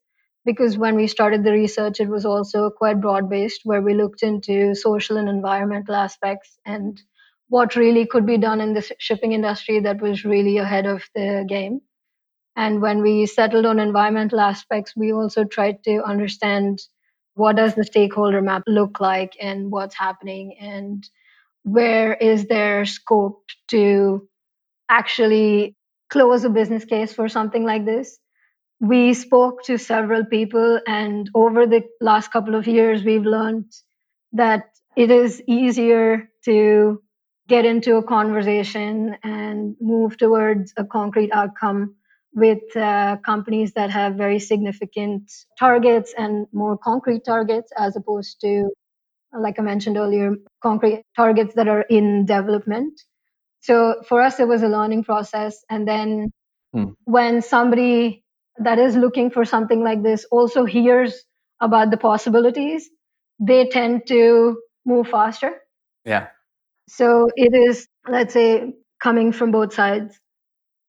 Because 0.46 0.78
when 0.78 0.96
we 0.96 1.08
started 1.08 1.44
the 1.44 1.52
research, 1.52 2.00
it 2.00 2.08
was 2.08 2.24
also 2.24 2.70
quite 2.70 3.02
broad 3.02 3.28
based, 3.28 3.62
where 3.64 3.82
we 3.82 3.94
looked 3.94 4.22
into 4.22 4.74
social 4.74 5.18
and 5.18 5.28
environmental 5.28 5.94
aspects 5.94 6.58
and 6.64 7.02
what 7.50 7.76
really 7.76 8.06
could 8.06 8.26
be 8.26 8.38
done 8.38 8.60
in 8.62 8.74
the 8.74 8.90
shipping 8.98 9.32
industry 9.32 9.80
that 9.80 10.00
was 10.02 10.24
really 10.24 10.58
ahead 10.58 10.86
of 10.86 11.04
the 11.14 11.44
game. 11.48 11.82
And 12.56 12.82
when 12.82 13.02
we 13.02 13.26
settled 13.26 13.66
on 13.66 13.80
environmental 13.80 14.40
aspects, 14.40 14.94
we 14.96 15.12
also 15.12 15.44
tried 15.44 15.84
to 15.84 16.02
understand 16.04 16.80
what 17.34 17.56
does 17.56 17.74
the 17.74 17.84
stakeholder 17.84 18.42
map 18.42 18.62
look 18.66 19.00
like 19.00 19.36
and 19.40 19.70
what's 19.70 19.96
happening 19.96 20.56
and 20.60 21.08
where 21.64 22.14
is 22.14 22.46
there 22.46 22.86
scope 22.86 23.44
to 23.68 24.28
actually 24.88 25.76
close 26.10 26.44
a 26.44 26.50
business 26.50 26.84
case 26.84 27.12
for 27.12 27.28
something 27.28 27.64
like 27.64 27.84
this 27.84 28.18
we 28.80 29.14
spoke 29.14 29.62
to 29.64 29.78
several 29.78 30.24
people 30.24 30.80
and 30.86 31.30
over 31.34 31.66
the 31.66 31.82
last 32.00 32.30
couple 32.30 32.54
of 32.54 32.66
years 32.66 33.02
we've 33.02 33.24
learned 33.24 33.70
that 34.32 34.64
it 34.96 35.10
is 35.10 35.42
easier 35.46 36.30
to 36.44 37.02
get 37.48 37.64
into 37.64 37.96
a 37.96 38.02
conversation 38.02 39.16
and 39.22 39.76
move 39.80 40.16
towards 40.18 40.72
a 40.76 40.84
concrete 40.84 41.30
outcome 41.32 41.94
with 42.34 42.76
uh, 42.76 43.16
companies 43.24 43.72
that 43.72 43.90
have 43.90 44.14
very 44.14 44.38
significant 44.38 45.30
targets 45.58 46.12
and 46.16 46.46
more 46.52 46.76
concrete 46.76 47.24
targets 47.24 47.72
as 47.78 47.96
opposed 47.96 48.40
to 48.42 48.68
like 49.32 49.58
I 49.58 49.62
mentioned 49.62 49.96
earlier, 49.96 50.36
concrete 50.62 51.02
targets 51.14 51.54
that 51.54 51.68
are 51.68 51.82
in 51.82 52.26
development. 52.26 53.00
So 53.60 54.02
for 54.08 54.22
us, 54.22 54.40
it 54.40 54.48
was 54.48 54.62
a 54.62 54.68
learning 54.68 55.04
process. 55.04 55.64
And 55.68 55.86
then 55.86 56.32
hmm. 56.72 56.90
when 57.04 57.42
somebody 57.42 58.24
that 58.58 58.78
is 58.78 58.96
looking 58.96 59.30
for 59.30 59.44
something 59.44 59.82
like 59.82 60.02
this 60.02 60.26
also 60.30 60.64
hears 60.64 61.24
about 61.60 61.90
the 61.90 61.96
possibilities, 61.96 62.88
they 63.38 63.68
tend 63.68 64.06
to 64.08 64.58
move 64.84 65.08
faster. 65.08 65.52
Yeah. 66.04 66.28
So 66.88 67.28
it 67.36 67.54
is, 67.54 67.88
let's 68.08 68.32
say, 68.32 68.72
coming 69.02 69.32
from 69.32 69.50
both 69.50 69.74
sides. 69.74 70.18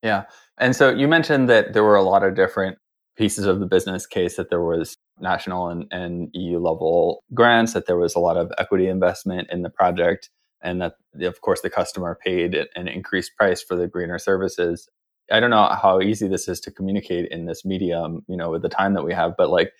Yeah. 0.04 0.24
And 0.58 0.76
so 0.76 0.90
you 0.90 1.08
mentioned 1.08 1.50
that 1.50 1.74
there 1.74 1.84
were 1.84 1.96
a 1.96 2.04
lot 2.04 2.24
of 2.24 2.36
different 2.36 2.78
pieces 3.18 3.46
of 3.46 3.60
the 3.60 3.66
business 3.66 4.06
case 4.06 4.36
that 4.38 4.50
there 4.50 4.62
was 4.62 4.96
national 5.20 5.70
and, 5.70 5.88
and 5.92 6.30
EU 6.34 6.60
level 6.60 7.24
grants, 7.34 7.74
that 7.74 7.88
there 7.88 7.98
was 7.98 8.16
a 8.16 8.20
lot 8.20 8.38
of 8.38 8.52
equity 8.60 8.88
investment 8.88 9.48
in 9.52 9.64
the 9.64 9.70
project, 9.70 10.30
and 10.62 10.82
that, 10.82 10.94
of 11.22 11.42
course, 11.42 11.62
the 11.62 11.70
customer 11.70 12.18
paid 12.24 12.56
an 12.76 12.88
increased 12.88 13.36
price 13.36 13.62
for 13.62 13.76
the 13.76 13.88
greener 13.88 14.20
services. 14.20 14.88
I 15.32 15.40
don't 15.40 15.50
know 15.50 15.68
how 15.82 16.00
easy 16.02 16.28
this 16.28 16.48
is 16.48 16.60
to 16.62 16.72
communicate 16.72 17.32
in 17.32 17.46
this 17.46 17.66
medium, 17.66 18.24
you 18.28 18.38
know, 18.38 18.52
with 18.52 18.62
the 18.62 18.70
time 18.70 18.94
that 18.94 19.04
we 19.04 19.14
have, 19.14 19.36
but 19.38 19.50
like, 19.50 19.72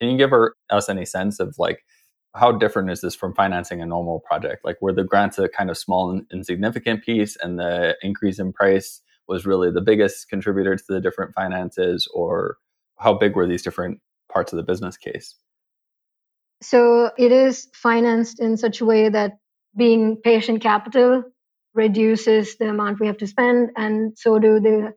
can 0.00 0.10
you 0.10 0.18
give 0.18 0.32
er, 0.32 0.56
us 0.70 0.88
any 0.88 1.04
sense 1.04 1.40
of 1.40 1.54
like, 1.58 1.84
how 2.34 2.52
different 2.52 2.90
is 2.90 3.00
this 3.00 3.14
from 3.14 3.34
financing 3.34 3.80
a 3.80 3.86
normal 3.86 4.20
project? 4.20 4.64
Like, 4.64 4.80
were 4.80 4.92
the 4.92 5.04
grants 5.04 5.38
a 5.38 5.48
kind 5.48 5.68
of 5.68 5.76
small 5.76 6.10
and 6.10 6.26
insignificant 6.32 7.04
piece, 7.04 7.36
and 7.42 7.58
the 7.58 7.96
increase 8.02 8.38
in 8.38 8.52
price 8.52 9.00
was 9.26 9.46
really 9.46 9.70
the 9.70 9.80
biggest 9.80 10.28
contributor 10.28 10.76
to 10.76 10.84
the 10.88 11.00
different 11.00 11.34
finances, 11.34 12.08
or 12.14 12.56
how 12.98 13.14
big 13.14 13.34
were 13.34 13.46
these 13.46 13.62
different 13.62 14.00
parts 14.32 14.52
of 14.52 14.56
the 14.58 14.62
business 14.62 14.96
case? 14.96 15.34
So 16.62 17.10
it 17.18 17.32
is 17.32 17.68
financed 17.74 18.38
in 18.38 18.56
such 18.56 18.80
a 18.80 18.84
way 18.84 19.08
that 19.08 19.38
being 19.76 20.16
patient 20.22 20.62
capital 20.62 21.24
reduces 21.74 22.56
the 22.56 22.68
amount 22.68 23.00
we 23.00 23.06
have 23.06 23.18
to 23.18 23.26
spend, 23.26 23.70
and 23.76 24.16
so 24.18 24.38
do 24.38 24.60
the 24.60 24.94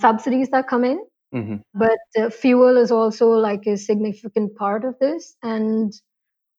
subsidies 0.00 0.50
that 0.50 0.68
come 0.68 0.84
in. 0.84 1.04
Mm-hmm. 1.34 1.56
But 1.74 1.98
uh, 2.18 2.30
fuel 2.30 2.76
is 2.76 2.90
also 2.90 3.28
like 3.30 3.66
a 3.66 3.76
significant 3.76 4.56
part 4.56 4.84
of 4.84 4.98
this, 5.00 5.36
and 5.42 5.92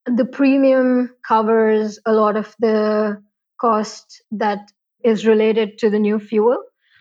the 0.05 0.25
premium 0.25 1.15
covers 1.27 1.99
a 2.05 2.13
lot 2.13 2.37
of 2.37 2.55
the 2.59 3.21
cost 3.59 4.23
that 4.31 4.71
is 5.03 5.25
related 5.25 5.77
to 5.79 5.89
the 5.89 5.99
new 5.99 6.19
fuel, 6.19 6.57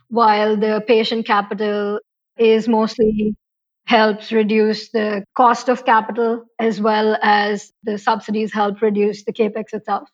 while 0.09 0.57
the 0.57 0.83
patient 0.87 1.27
capital 1.27 2.01
is 2.39 2.69
mostly 2.69 3.35
helps 3.87 4.33
reduce 4.33 4.91
the 4.91 5.25
cost 5.37 5.69
of 5.69 5.85
capital 5.85 6.45
as 6.59 6.81
well 6.81 7.17
as 7.23 7.73
the 7.85 7.99
subsidies 7.99 8.53
help 8.53 8.83
reduce 8.83 9.25
the 9.25 9.33
capex 9.33 9.73
itself. 9.73 10.09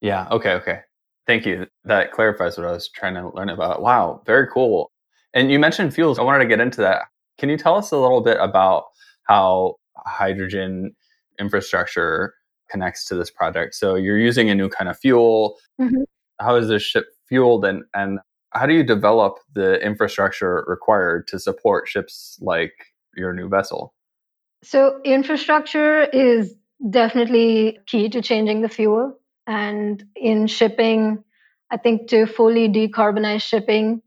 Yeah, 0.00 0.28
okay, 0.30 0.52
okay. 0.52 0.80
Thank 1.26 1.44
you. 1.44 1.66
That 1.84 2.12
clarifies 2.12 2.56
what 2.56 2.66
I 2.66 2.72
was 2.72 2.88
trying 2.88 3.14
to 3.14 3.30
learn 3.34 3.48
about. 3.48 3.82
Wow, 3.82 4.22
very 4.26 4.46
cool. 4.46 4.92
And 5.34 5.50
you 5.50 5.58
mentioned 5.58 5.92
fuels. 5.92 6.18
I 6.18 6.22
wanted 6.22 6.44
to 6.44 6.48
get 6.48 6.60
into 6.60 6.80
that. 6.82 7.02
Can 7.38 7.48
you 7.48 7.58
tell 7.58 7.76
us 7.76 7.90
a 7.90 7.98
little 7.98 8.20
bit 8.20 8.38
about 8.40 8.84
how 9.24 9.76
hydrogen 9.96 10.94
infrastructure 11.38 12.34
connects 12.70 13.04
to 13.06 13.14
this 13.14 13.30
project? 13.30 13.74
So 13.74 13.96
you're 13.96 14.18
using 14.18 14.48
a 14.50 14.54
new 14.54 14.68
kind 14.68 14.88
of 14.88 14.98
fuel. 14.98 15.58
Mm-hmm. 15.80 16.02
How 16.40 16.56
is 16.56 16.68
this 16.68 16.82
ship 16.82 17.06
fueled 17.28 17.64
and, 17.64 17.82
and 17.94 18.20
how 18.56 18.66
do 18.66 18.72
you 18.72 18.82
develop 18.82 19.38
the 19.52 19.80
infrastructure 19.84 20.64
required 20.66 21.26
to 21.28 21.38
support 21.38 21.88
ships 21.88 22.38
like 22.40 22.72
your 23.14 23.32
new 23.32 23.48
vessel? 23.48 23.94
So, 24.62 25.00
infrastructure 25.04 26.04
is 26.04 26.54
definitely 26.90 27.78
key 27.86 28.08
to 28.08 28.22
changing 28.22 28.62
the 28.62 28.68
fuel. 28.68 29.18
And 29.46 30.04
in 30.16 30.46
shipping, 30.46 31.22
I 31.70 31.76
think 31.76 32.08
to 32.08 32.26
fully 32.26 32.68
decarbonize 32.68 33.42
shipping, 33.42 34.02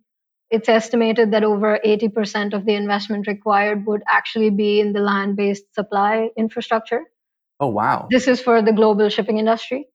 it's 0.49 0.67
estimated 0.67 1.31
that 1.31 1.43
over 1.43 1.79
80% 1.85 2.53
of 2.53 2.65
the 2.65 2.73
investment 2.73 3.27
required 3.27 3.85
would 3.85 4.01
actually 4.09 4.49
be 4.49 4.79
in 4.79 4.93
the 4.93 4.99
land 4.99 5.35
based 5.35 5.73
supply 5.75 6.29
infrastructure. 6.37 7.03
Oh, 7.59 7.67
wow. 7.67 8.07
This 8.09 8.27
is 8.27 8.41
for 8.41 8.61
the 8.61 8.71
global 8.71 9.09
shipping 9.09 9.37
industry. 9.37 9.87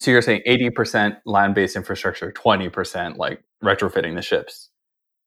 So 0.00 0.10
you're 0.10 0.22
saying 0.22 0.42
80% 0.48 1.18
land 1.26 1.54
based 1.54 1.76
infrastructure, 1.76 2.32
20% 2.32 3.18
like 3.18 3.44
retrofitting 3.62 4.16
the 4.16 4.22
ships? 4.22 4.70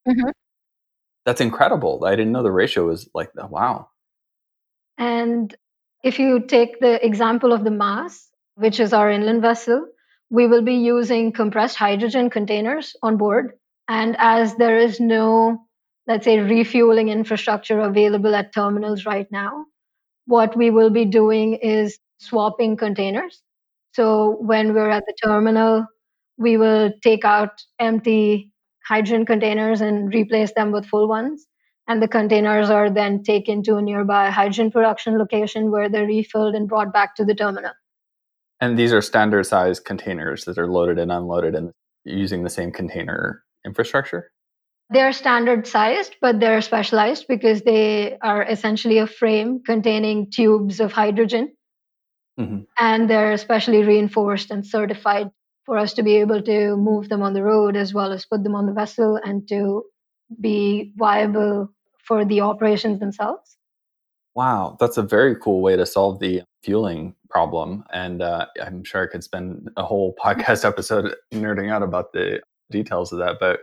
Mm-hmm. 0.07 0.29
That's 1.25 1.39
incredible. 1.39 2.03
I 2.05 2.15
didn't 2.15 2.31
know 2.31 2.43
the 2.43 2.51
ratio 2.51 2.87
was 2.87 3.07
like 3.13 3.31
that. 3.35 3.49
Wow. 3.49 3.89
And 4.97 5.55
if 6.03 6.19
you 6.19 6.41
take 6.41 6.79
the 6.79 7.03
example 7.05 7.53
of 7.53 7.63
the 7.63 7.71
Maas, 7.71 8.27
which 8.55 8.79
is 8.79 8.93
our 8.93 9.09
inland 9.11 9.41
vessel, 9.41 9.87
we 10.29 10.47
will 10.47 10.61
be 10.61 10.75
using 10.75 11.31
compressed 11.31 11.77
hydrogen 11.77 12.29
containers 12.29 12.95
on 13.03 13.17
board. 13.17 13.53
And 13.87 14.15
as 14.19 14.55
there 14.55 14.77
is 14.79 14.99
no, 14.99 15.67
let's 16.07 16.25
say, 16.25 16.39
refueling 16.39 17.09
infrastructure 17.09 17.79
available 17.81 18.35
at 18.35 18.53
terminals 18.53 19.05
right 19.05 19.31
now, 19.31 19.65
what 20.25 20.55
we 20.57 20.71
will 20.71 20.89
be 20.89 21.05
doing 21.05 21.55
is 21.55 21.99
swapping 22.19 22.77
containers. 22.77 23.41
So 23.93 24.37
when 24.39 24.73
we're 24.73 24.89
at 24.89 25.05
the 25.05 25.15
terminal, 25.23 25.85
we 26.37 26.57
will 26.57 26.91
take 27.03 27.25
out 27.25 27.61
empty 27.79 28.51
hydrogen 28.85 29.25
containers 29.25 29.81
and 29.81 30.13
replace 30.13 30.53
them 30.53 30.71
with 30.71 30.85
full 30.87 31.07
ones. 31.07 31.47
And 31.87 32.01
the 32.01 32.07
containers 32.07 32.69
are 32.69 32.89
then 32.89 33.23
taken 33.23 33.61
to 33.63 33.77
a 33.77 33.81
nearby 33.81 34.29
hydrogen 34.29 34.71
production 34.71 35.17
location 35.17 35.69
where 35.71 35.89
they're 35.89 36.07
refilled 36.07 36.55
and 36.55 36.67
brought 36.67 36.93
back 36.93 37.15
to 37.17 37.25
the 37.25 37.35
terminal. 37.35 37.73
And 38.63 38.79
these 38.79 38.93
are 38.93 39.01
standard 39.01 39.45
size 39.45 39.81
containers 39.81 40.45
that 40.45 40.57
are 40.57 40.67
loaded 40.67 40.97
and 40.97 41.11
unloaded 41.11 41.53
and 41.53 41.73
using 42.05 42.43
the 42.43 42.49
same 42.49 42.71
container 42.71 43.43
infrastructure? 43.65 44.31
They're 44.89 45.11
standard 45.11 45.67
sized, 45.67 46.15
but 46.21 46.39
they're 46.39 46.61
specialized 46.61 47.25
because 47.27 47.63
they 47.63 48.17
are 48.21 48.41
essentially 48.41 48.99
a 48.99 49.07
frame 49.07 49.63
containing 49.65 50.31
tubes 50.31 50.79
of 50.79 50.93
hydrogen. 50.93 51.51
Mm-hmm. 52.39 52.61
And 52.79 53.09
they're 53.09 53.35
specially 53.35 53.83
reinforced 53.83 54.49
and 54.49 54.65
certified 54.65 55.29
for 55.65 55.77
us 55.77 55.95
to 55.95 56.03
be 56.03 56.15
able 56.15 56.41
to 56.43 56.77
move 56.77 57.09
them 57.09 57.21
on 57.21 57.33
the 57.33 57.43
road 57.43 57.75
as 57.75 57.93
well 57.93 58.13
as 58.13 58.25
put 58.25 58.43
them 58.45 58.55
on 58.55 58.65
the 58.65 58.71
vessel 58.71 59.19
and 59.21 59.45
to 59.49 59.83
be 60.39 60.93
viable 60.95 61.67
for 62.07 62.23
the 62.23 62.39
operations 62.39 63.01
themselves. 63.01 63.57
Wow, 64.35 64.77
that's 64.79 64.97
a 64.97 65.03
very 65.03 65.35
cool 65.35 65.61
way 65.61 65.75
to 65.75 65.85
solve 65.85 66.19
the 66.19 66.41
fueling 66.63 67.15
problem. 67.29 67.83
And 67.93 68.21
uh, 68.21 68.47
I'm 68.61 68.83
sure 68.83 69.03
I 69.03 69.11
could 69.11 69.23
spend 69.23 69.69
a 69.77 69.83
whole 69.83 70.15
podcast 70.23 70.65
episode 70.67 71.15
nerding 71.31 71.71
out 71.71 71.83
about 71.83 72.13
the 72.13 72.41
details 72.71 73.11
of 73.11 73.19
that. 73.19 73.37
But 73.39 73.59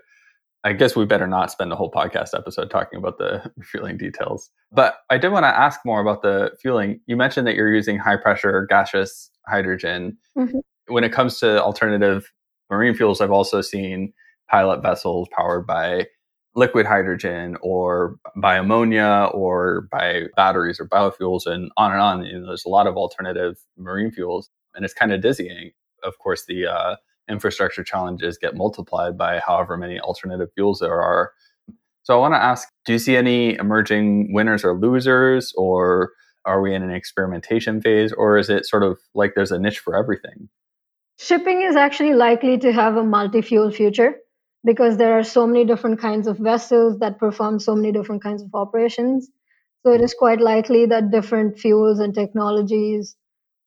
I 0.63 0.75
guess 0.75 0.95
we 0.95 1.07
better 1.07 1.27
not 1.27 1.51
spend 1.51 1.73
a 1.73 1.77
whole 1.77 1.91
podcast 1.91 2.35
episode 2.35 2.71
talking 2.71 2.99
about 2.99 3.19
the 3.19 3.51
fueling 3.63 3.97
details. 3.97 4.51
But 4.71 4.99
I 5.09 5.19
did 5.19 5.33
want 5.33 5.45
to 5.45 5.49
ask 5.49 5.81
more 5.85 6.01
about 6.01 6.23
the 6.23 6.53
fueling. 6.61 7.01
You 7.07 7.17
mentioned 7.17 7.47
that 7.47 7.55
you're 7.55 7.75
using 7.75 7.99
high 7.99 8.17
pressure 8.17 8.67
gaseous 8.69 9.31
hydrogen. 9.47 10.19
Mm-hmm. 10.37 10.59
When 10.89 11.05
it 11.05 11.13
comes 11.13 11.39
to 11.41 11.63
alternative 11.63 12.31
marine 12.69 12.95
fuels, 12.95 13.21
I've 13.21 13.31
also 13.31 13.61
seen 13.63 14.13
pilot 14.51 14.83
vessels 14.83 15.29
powered 15.35 15.67
by 15.67 16.07
liquid 16.55 16.87
hydrogen 16.87 17.57
or 17.63 18.17
by 18.37 18.57
ammonia 18.57 19.29
or 19.33 19.89
by 19.91 20.25
batteries 20.37 20.81
or 20.81 20.89
biofuels 20.89 21.47
and 21.47 21.71
on 21.77 21.93
and 21.93 22.01
on. 22.01 22.25
You 22.25 22.41
know, 22.41 22.47
there's 22.47 22.65
a 22.65 22.69
lot 22.69 22.87
of 22.87 22.97
alternative 22.97 23.57
marine 23.77 24.11
fuels 24.11 24.51
and 24.75 24.85
it's 24.85 24.95
kind 24.95 25.13
of 25.13 25.23
dizzying. 25.23 25.73
Of 26.03 26.19
course, 26.19 26.47
the 26.47 26.67
uh, 26.67 26.97
infrastructure 27.29 27.85
challenges 27.85 28.37
get 28.39 28.57
multiplied 28.57 29.17
by 29.17 29.39
however 29.39 29.77
many 29.77 30.01
alternative 30.01 30.49
fuels 30.55 30.81
there 30.81 31.01
are. 31.01 31.33
So 32.03 32.15
I 32.15 32.17
want 32.19 32.35
to 32.35 32.43
ask, 32.43 32.69
do 32.85 32.95
you 32.95 32.99
see 32.99 33.17
any 33.17 33.55
emerging 33.55 34.33
winners 34.33 34.65
or 34.65 34.77
losers 34.77 35.53
or 35.57 36.13
are 36.47 36.61
we 36.61 36.75
in 36.75 36.83
an 36.83 36.91
experimentation 36.91 37.81
phase 37.81 38.13
or 38.13 38.39
is 38.39 38.51
it 38.51 38.67
sort 38.67 38.83
of 38.83 38.99
like 39.15 39.35
there's 39.37 39.53
a 39.53 39.59
niche 39.59 39.79
for 39.79 39.95
everything? 39.95 40.49
Shipping 41.19 41.63
is 41.63 41.77
actually 41.77 42.15
likely 42.15 42.57
to 42.59 42.73
have 42.73 42.97
a 42.97 43.05
multi-fuel 43.05 43.71
future 43.71 44.17
because 44.65 44.97
there 44.97 45.19
are 45.19 45.25
so 45.25 45.47
many 45.47 45.65
different 45.65 46.01
kinds 46.01 46.27
of 46.27 46.39
vessels 46.39 46.99
that 46.99 47.19
perform 47.19 47.59
so 47.61 47.75
many 47.75 47.93
different 47.93 48.23
kinds 48.23 48.43
of 48.43 48.55
operations. 48.55 49.31
So 49.85 49.93
it 49.93 50.03
is 50.03 50.15
quite 50.15 50.41
likely 50.41 50.87
that 50.87 51.11
different 51.11 51.59
fuels 51.59 51.99
and 52.01 52.15
technologies 52.15 53.17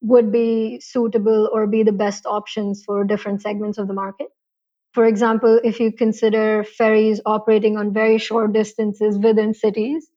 would 0.02 0.32
be 0.32 0.80
suitable 0.82 1.50
or 1.52 1.66
be 1.68 1.84
the 1.84 1.92
best 1.92 2.26
options 2.26 2.84
for 2.86 3.04
different 3.04 3.42
segments 3.42 3.78
of 3.78 3.88
the 3.88 3.94
market. 3.94 4.28
For 4.94 5.06
example, 5.06 5.60
if 5.64 5.80
you 5.80 5.92
consider 5.92 6.64
ferries 6.64 7.22
operating 7.26 7.78
on 7.78 7.94
very 7.94 8.18
short 8.18 8.54
distances 8.54 9.18
within 9.20 9.54
cities, 9.54 10.10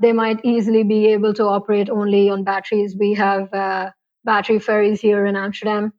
they 0.00 0.12
might 0.12 0.44
easily 0.44 0.84
be 0.84 1.06
able 1.08 1.34
to 1.34 1.44
operate 1.44 1.90
only 1.90 2.30
on 2.30 2.44
batteries. 2.44 2.96
We 2.98 3.14
have 3.14 3.52
uh, 3.54 3.90
battery 4.24 4.58
ferries 4.58 5.00
here 5.00 5.26
in 5.26 5.36
Amsterdam, 5.36 5.92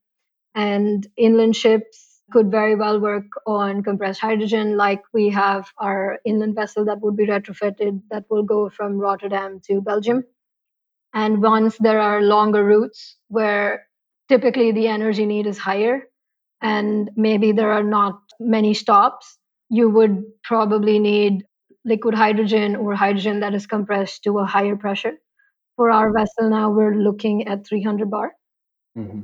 and 0.56 1.08
inland 1.18 1.56
ships 1.56 2.13
could 2.34 2.52
very 2.52 2.76
well 2.76 3.00
work 3.00 3.28
on 3.48 3.84
compressed 3.84 4.20
hydrogen, 4.20 4.76
like 4.76 5.02
we 5.14 5.30
have 5.30 5.70
our 5.78 6.20
inland 6.26 6.56
vessel 6.56 6.86
that 6.86 7.02
would 7.02 7.16
be 7.16 7.28
retrofitted 7.28 8.02
that 8.10 8.26
will 8.30 8.44
go 8.44 8.70
from 8.70 8.98
Rotterdam 8.98 9.62
to 9.68 9.82
Belgium. 9.82 10.24
And 11.14 11.42
once 11.44 11.78
there 11.78 12.02
are 12.02 12.22
longer 12.22 12.64
routes 12.64 13.18
where 13.28 13.86
typically 14.30 14.72
the 14.72 14.88
energy 14.88 15.26
need 15.26 15.46
is 15.48 15.60
higher 15.60 16.02
and 16.62 17.12
maybe 17.16 17.52
there 17.52 17.72
are 17.72 17.84
not 17.84 18.20
many 18.40 18.74
stops, 18.74 19.38
you 19.70 19.90
would 19.90 20.24
probably 20.44 21.00
need 21.00 21.46
liquid 21.86 22.16
hydrogen 22.16 22.76
or 22.76 22.96
hydrogen 22.96 23.42
that 23.42 23.54
is 23.54 23.68
compressed 23.68 24.24
to 24.24 24.40
a 24.40 24.46
higher 24.46 24.76
pressure. 24.76 25.14
For 25.76 25.92
our 25.92 26.12
vessel 26.12 26.50
now, 26.50 26.72
we're 26.72 26.96
looking 26.96 27.48
at 27.48 27.68
300 27.68 28.10
bar. 28.10 28.34
Mm-hmm. 28.98 29.22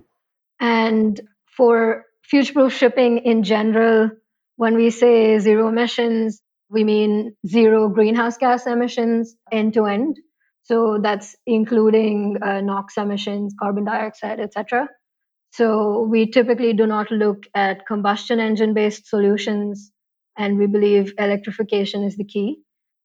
And 0.59 1.21
for 1.45 2.05
future 2.29 2.53
proof 2.53 2.73
shipping 2.73 3.19
in 3.19 3.43
general, 3.43 4.11
when 4.57 4.75
we 4.75 4.89
say 4.89 5.39
zero 5.39 5.69
emissions, 5.69 6.41
we 6.69 6.83
mean 6.83 7.35
zero 7.47 7.89
greenhouse 7.89 8.37
gas 8.37 8.67
emissions 8.67 9.35
end 9.51 9.73
to 9.73 9.85
end. 9.85 10.17
So 10.63 10.99
that's 11.01 11.35
including 11.47 12.37
uh, 12.41 12.61
NOx 12.61 12.97
emissions, 12.97 13.55
carbon 13.59 13.85
dioxide, 13.85 14.39
etc. 14.39 14.87
So 15.51 16.03
we 16.03 16.27
typically 16.29 16.73
do 16.73 16.85
not 16.85 17.09
look 17.11 17.45
at 17.55 17.87
combustion 17.87 18.39
engine 18.39 18.73
based 18.75 19.07
solutions, 19.07 19.91
and 20.37 20.57
we 20.59 20.67
believe 20.67 21.13
electrification 21.17 22.03
is 22.03 22.17
the 22.17 22.23
key 22.23 22.61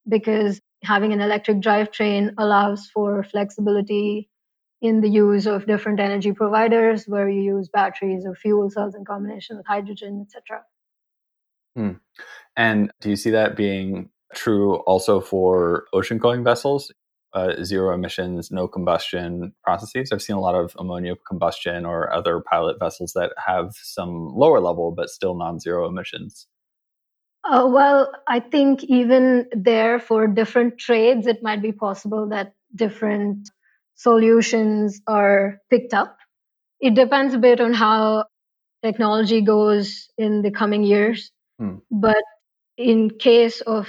because 0.06 0.60
having 0.82 1.14
an 1.14 1.22
electric 1.22 1.58
drivetrain 1.58 2.34
allows 2.36 2.90
for 2.92 3.24
flexibility 3.24 4.28
in 4.80 5.00
the 5.00 5.08
use 5.08 5.46
of 5.46 5.66
different 5.66 6.00
energy 6.00 6.32
providers 6.32 7.04
where 7.06 7.28
you 7.28 7.42
use 7.42 7.68
batteries 7.68 8.24
or 8.26 8.34
fuel 8.34 8.70
cells 8.70 8.94
in 8.94 9.04
combination 9.04 9.56
with 9.56 9.66
hydrogen, 9.66 10.26
etc. 10.26 10.62
Hmm. 11.74 11.98
And 12.56 12.92
do 13.00 13.10
you 13.10 13.16
see 13.16 13.30
that 13.30 13.56
being 13.56 14.10
true 14.34 14.76
also 14.76 15.20
for 15.20 15.86
ocean 15.92 16.18
going 16.18 16.44
vessels? 16.44 16.92
Uh, 17.32 17.64
zero 17.64 17.92
emissions, 17.92 18.52
no 18.52 18.68
combustion 18.68 19.52
processes. 19.64 20.12
I've 20.12 20.22
seen 20.22 20.36
a 20.36 20.40
lot 20.40 20.54
of 20.54 20.72
ammonia 20.78 21.16
combustion 21.26 21.84
or 21.84 22.12
other 22.12 22.40
pilot 22.40 22.78
vessels 22.78 23.12
that 23.14 23.32
have 23.44 23.74
some 23.74 24.28
lower 24.32 24.60
level 24.60 24.92
but 24.92 25.10
still 25.10 25.34
non 25.34 25.58
zero 25.58 25.88
emissions. 25.88 26.46
Uh, 27.42 27.66
well, 27.68 28.12
I 28.28 28.38
think 28.38 28.84
even 28.84 29.46
there 29.50 29.98
for 29.98 30.28
different 30.28 30.78
trades, 30.78 31.26
it 31.26 31.42
might 31.42 31.60
be 31.60 31.72
possible 31.72 32.28
that 32.28 32.54
different 32.74 33.50
solutions 33.94 35.00
are 35.06 35.60
picked 35.70 35.94
up. 35.94 36.16
It 36.80 36.94
depends 36.94 37.34
a 37.34 37.38
bit 37.38 37.60
on 37.60 37.72
how 37.72 38.26
technology 38.82 39.40
goes 39.40 40.08
in 40.18 40.42
the 40.42 40.50
coming 40.50 40.82
years. 40.82 41.30
Hmm. 41.58 41.76
But 41.90 42.22
in 42.76 43.10
case 43.10 43.60
of 43.62 43.88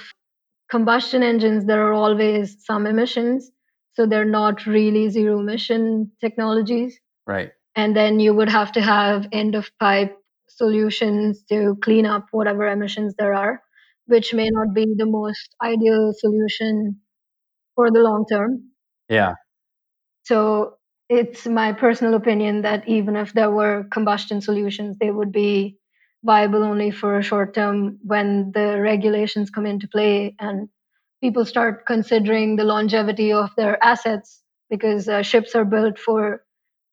combustion 0.69 1.23
engines, 1.23 1.65
there 1.65 1.87
are 1.87 1.93
always 1.93 2.57
some 2.65 2.87
emissions. 2.87 3.51
So 3.93 4.05
they're 4.05 4.25
not 4.25 4.65
really 4.65 5.09
zero 5.09 5.39
emission 5.39 6.11
technologies. 6.21 6.99
Right. 7.25 7.51
And 7.75 7.95
then 7.95 8.19
you 8.19 8.33
would 8.33 8.49
have 8.49 8.71
to 8.73 8.81
have 8.81 9.27
end 9.31 9.55
of 9.55 9.69
pipe 9.79 10.17
solutions 10.47 11.43
to 11.49 11.77
clean 11.83 12.05
up 12.05 12.27
whatever 12.31 12.67
emissions 12.67 13.13
there 13.17 13.33
are, 13.33 13.61
which 14.07 14.33
may 14.33 14.49
not 14.49 14.73
be 14.73 14.85
the 14.95 15.05
most 15.05 15.55
ideal 15.63 16.13
solution 16.17 17.01
for 17.75 17.91
the 17.91 17.99
long 17.99 18.25
term. 18.29 18.71
Yeah. 19.09 19.35
So 20.25 20.77
it's 21.09 21.45
my 21.45 21.71
personal 21.73 22.15
opinion 22.15 22.63
that 22.63 22.87
even 22.89 23.15
if 23.15 23.33
there 23.33 23.51
were 23.51 23.85
combustion 23.91 24.41
solutions, 24.41 24.97
they 24.99 25.11
would 25.11 25.31
be 25.31 25.77
viable 26.23 26.63
only 26.63 26.89
for 26.91 27.19
a 27.19 27.23
short 27.23 27.53
term 27.53 27.99
when 28.03 28.51
the 28.53 28.81
regulations 28.81 29.51
come 29.51 29.67
into 29.67 29.87
play 29.87 30.35
and 30.39 30.67
people 31.21 31.45
start 31.45 31.85
considering 31.85 32.55
the 32.55 32.63
longevity 32.63 33.31
of 33.31 33.51
their 33.55 33.83
assets 33.85 34.41
because 34.69 35.07
uh, 35.07 35.21
ships 35.21 35.53
are 35.55 35.65
built 35.65 35.99
for 35.99 36.43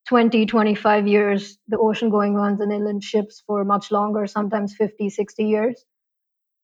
20, 0.09 0.45
25 0.45 1.09
years, 1.09 1.59
the 1.69 1.79
ocean 1.79 2.11
going 2.11 2.35
ones 2.35 2.61
and 2.61 2.73
inland 2.73 3.03
ships 3.03 3.43
for 3.47 3.65
much 3.65 3.91
longer, 3.91 4.27
sometimes 4.27 4.75
50, 4.77 5.09
60 5.09 5.45
years. 5.45 5.85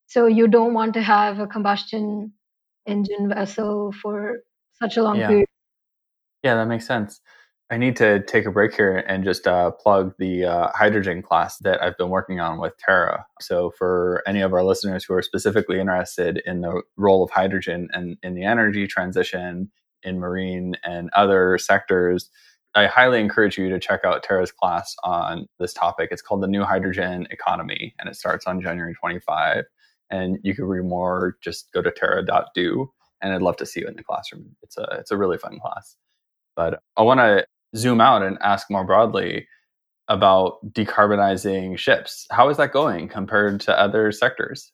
So 0.07 0.27
you 0.27 0.49
don't 0.49 0.75
want 0.75 0.95
to 0.95 1.03
have 1.03 1.39
a 1.41 1.47
combustion 1.47 2.33
engine 2.87 3.29
vessel 3.31 3.93
for 3.93 4.41
such 4.75 4.99
a 4.99 5.03
long 5.03 5.19
yeah. 5.19 5.29
period 5.29 5.49
yeah, 6.43 6.55
that 6.55 6.67
makes 6.67 6.87
sense. 6.87 7.21
I 7.71 7.77
need 7.77 7.97
to 7.97 8.23
take 8.25 8.47
a 8.47 8.51
break 8.51 8.75
here 8.75 8.97
and 8.97 9.25
just 9.25 9.47
uh, 9.47 9.71
plug 9.73 10.15
the 10.19 10.47
uh, 10.47 10.69
hydrogen 10.75 11.21
class 11.21 11.59
that 11.59 11.83
I've 11.83 11.99
been 11.99 12.09
working 12.09 12.41
on 12.41 12.59
with 12.59 12.73
Terra. 12.79 13.27
So, 13.43 13.73
for 13.77 14.23
any 14.27 14.41
of 14.41 14.55
our 14.55 14.65
listeners 14.65 15.05
who 15.05 15.13
are 15.13 15.23
specifically 15.23 15.79
interested 15.79 16.41
in 16.47 16.63
the 16.63 16.83
role 16.97 17.23
of 17.23 17.31
hydrogen 17.31 17.89
and 17.93 18.17
in 18.23 18.35
the 18.35 18.45
energy 18.45 18.87
transition 18.87 19.71
in 20.03 20.19
marine 20.19 20.77
and 20.83 21.11
other 21.13 21.59
sectors, 21.59 22.31
I 22.75 22.87
highly 22.87 23.21
encourage 23.21 23.59
you 23.59 23.69
to 23.69 23.79
check 23.79 24.01
out 24.03 24.23
Terra's 24.23 24.53
class 24.53 24.95
on 25.05 25.47
this 25.59 25.75
topic. 25.75 26.09
It's 26.11 26.23
called 26.23 26.43
The 26.43 26.49
New 26.49 26.65
Hydrogen 26.65 27.27
Economy, 27.31 27.95
and 27.99 28.09
it 28.09 28.17
starts 28.17 28.47
on 28.47 28.63
January 28.63 28.95
25. 28.95 29.65
And 30.11 30.39
you 30.43 30.55
can 30.55 30.65
read 30.65 30.85
more, 30.85 31.37
just 31.43 31.71
go 31.73 31.83
to 31.83 31.91
terra.do. 31.91 32.91
And 33.21 33.33
I'd 33.35 33.43
love 33.43 33.57
to 33.59 33.67
see 33.67 33.81
you 33.81 33.89
in 33.89 33.97
the 33.97 34.03
classroom. 34.03 34.57
It's 34.63 34.79
a, 34.79 34.87
it's 34.93 35.11
a 35.11 35.19
really 35.19 35.37
fun 35.37 35.59
class. 35.61 35.97
But 36.59 36.83
I 36.97 37.03
want 37.03 37.21
to 37.21 37.47
zoom 37.77 38.01
out 38.01 38.25
and 38.25 38.37
ask 38.43 38.69
more 38.69 38.83
broadly 38.83 39.47
about 40.09 40.59
decarbonizing 40.73 41.79
ships. 41.79 42.27
How 42.33 42.49
is 42.49 42.57
that 42.57 42.73
going 42.73 43.07
compared 43.09 43.61
to 43.61 43.81
other 43.81 44.11
sectors? 44.11 44.73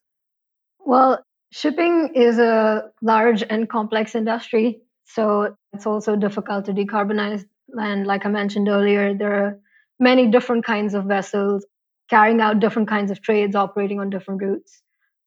Well, 0.78 1.22
shipping 1.52 2.10
is 2.14 2.38
a 2.38 2.84
large 3.02 3.44
and 3.50 3.68
complex 3.68 4.14
industry, 4.14 4.80
so 5.04 5.54
it's 5.74 5.86
also 5.86 6.16
difficult 6.16 6.64
to 6.64 6.72
decarbonize. 6.72 7.44
And 7.74 8.06
like 8.06 8.24
I 8.24 8.30
mentioned 8.30 8.66
earlier, 8.66 9.12
there 9.12 9.34
are 9.34 9.58
many 10.00 10.26
different 10.28 10.64
kinds 10.64 10.94
of 10.94 11.04
vessels 11.04 11.66
carrying 12.08 12.40
out 12.40 12.60
different 12.60 12.88
kinds 12.88 13.10
of 13.10 13.20
trades, 13.20 13.54
operating 13.54 14.00
on 14.00 14.08
different 14.08 14.40
routes. 14.40 14.80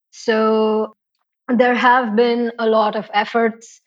So 0.09 0.95
there 1.47 1.75
have 1.75 2.15
been 2.15 2.51
a 2.57 2.65
lot 2.65 2.95
of 2.95 3.11
efforts 3.13 3.79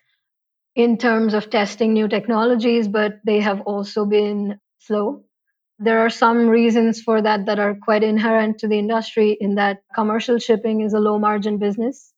in 0.76 0.98
terms 0.98 1.34
of 1.34 1.50
testing 1.50 1.92
new 1.92 2.08
technologies, 2.08 2.88
but 2.88 3.20
they 3.24 3.40
have 3.40 3.60
also 3.62 4.04
been 4.06 4.58
slow. 4.78 5.24
There 5.78 6.00
are 6.00 6.10
some 6.10 6.48
reasons 6.48 7.00
for 7.02 7.22
that 7.22 7.46
that 7.46 7.58
are 7.58 7.74
quite 7.74 8.02
inherent 8.04 8.58
to 8.60 8.68
the 8.68 8.78
industry 8.78 9.36
in 9.40 9.56
that 9.56 9.78
commercial 9.94 10.38
shipping 10.38 10.82
is 10.82 10.94
a 10.94 11.00
low 11.00 11.18
margin 11.18 11.58
business 11.58 12.12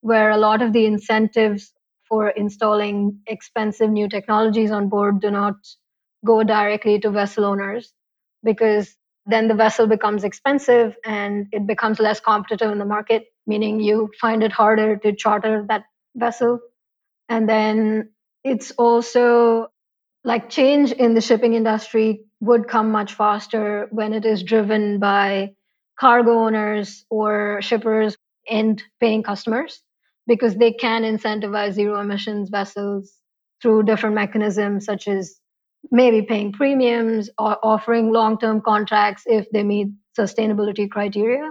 where 0.00 0.30
a 0.30 0.36
lot 0.36 0.62
of 0.62 0.72
the 0.72 0.86
incentives 0.86 1.72
for 2.08 2.30
installing 2.30 3.20
expensive 3.26 3.90
new 3.90 4.08
technologies 4.08 4.70
on 4.70 4.88
board 4.88 5.20
do 5.20 5.30
not 5.30 5.54
go 6.24 6.42
directly 6.42 6.98
to 7.00 7.10
vessel 7.10 7.44
owners 7.44 7.92
because 8.44 8.96
then 9.26 9.48
the 9.48 9.54
vessel 9.54 9.86
becomes 9.86 10.24
expensive 10.24 10.96
and 11.04 11.46
it 11.52 11.66
becomes 11.66 12.00
less 12.00 12.20
competitive 12.20 12.70
in 12.72 12.78
the 12.78 12.84
market, 12.84 13.26
meaning 13.46 13.80
you 13.80 14.10
find 14.20 14.42
it 14.42 14.52
harder 14.52 14.96
to 14.96 15.14
charter 15.14 15.64
that 15.68 15.84
vessel. 16.16 16.60
And 17.32 17.48
then 17.48 18.10
it's 18.44 18.72
also 18.72 19.68
like 20.22 20.50
change 20.50 20.92
in 20.92 21.14
the 21.14 21.22
shipping 21.22 21.54
industry 21.54 22.26
would 22.40 22.68
come 22.68 22.92
much 22.92 23.14
faster 23.14 23.88
when 23.90 24.12
it 24.12 24.26
is 24.26 24.42
driven 24.42 24.98
by 24.98 25.54
cargo 25.98 26.32
owners 26.44 27.06
or 27.08 27.62
shippers 27.62 28.18
and 28.50 28.82
paying 29.00 29.22
customers 29.22 29.80
because 30.26 30.56
they 30.56 30.72
can 30.72 31.04
incentivize 31.04 31.72
zero 31.72 31.98
emissions 32.00 32.50
vessels 32.50 33.14
through 33.62 33.84
different 33.84 34.14
mechanisms 34.14 34.84
such 34.84 35.08
as 35.08 35.40
maybe 35.90 36.20
paying 36.20 36.52
premiums 36.52 37.30
or 37.38 37.56
offering 37.64 38.12
long-term 38.12 38.60
contracts 38.60 39.22
if 39.24 39.48
they 39.52 39.62
meet 39.62 39.88
sustainability 40.18 40.90
criteria, 40.90 41.50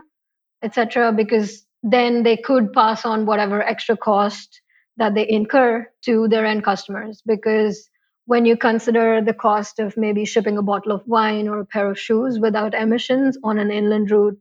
etc. 0.62 1.12
Because 1.12 1.66
then 1.82 2.22
they 2.22 2.38
could 2.38 2.72
pass 2.72 3.04
on 3.04 3.26
whatever 3.26 3.64
extra 3.64 3.98
cost 3.98 4.62
that 4.98 5.16
they 5.16 5.28
incur 5.28 5.88
to 6.06 6.28
their 6.28 6.46
end 6.46 6.64
customers. 6.64 7.22
Because 7.26 7.90
when 8.26 8.46
you 8.46 8.56
consider 8.56 9.22
the 9.22 9.34
cost 9.34 9.80
of 9.80 9.98
maybe 9.98 10.26
shipping 10.26 10.58
a 10.58 10.62
bottle 10.62 10.92
of 10.92 11.06
wine 11.08 11.48
or 11.48 11.60
a 11.60 11.66
pair 11.66 11.90
of 11.90 12.00
shoes 12.00 12.40
without 12.40 12.74
emissions 12.74 13.38
on 13.44 13.58
an 13.58 13.72
inland 13.72 14.12
route 14.12 14.40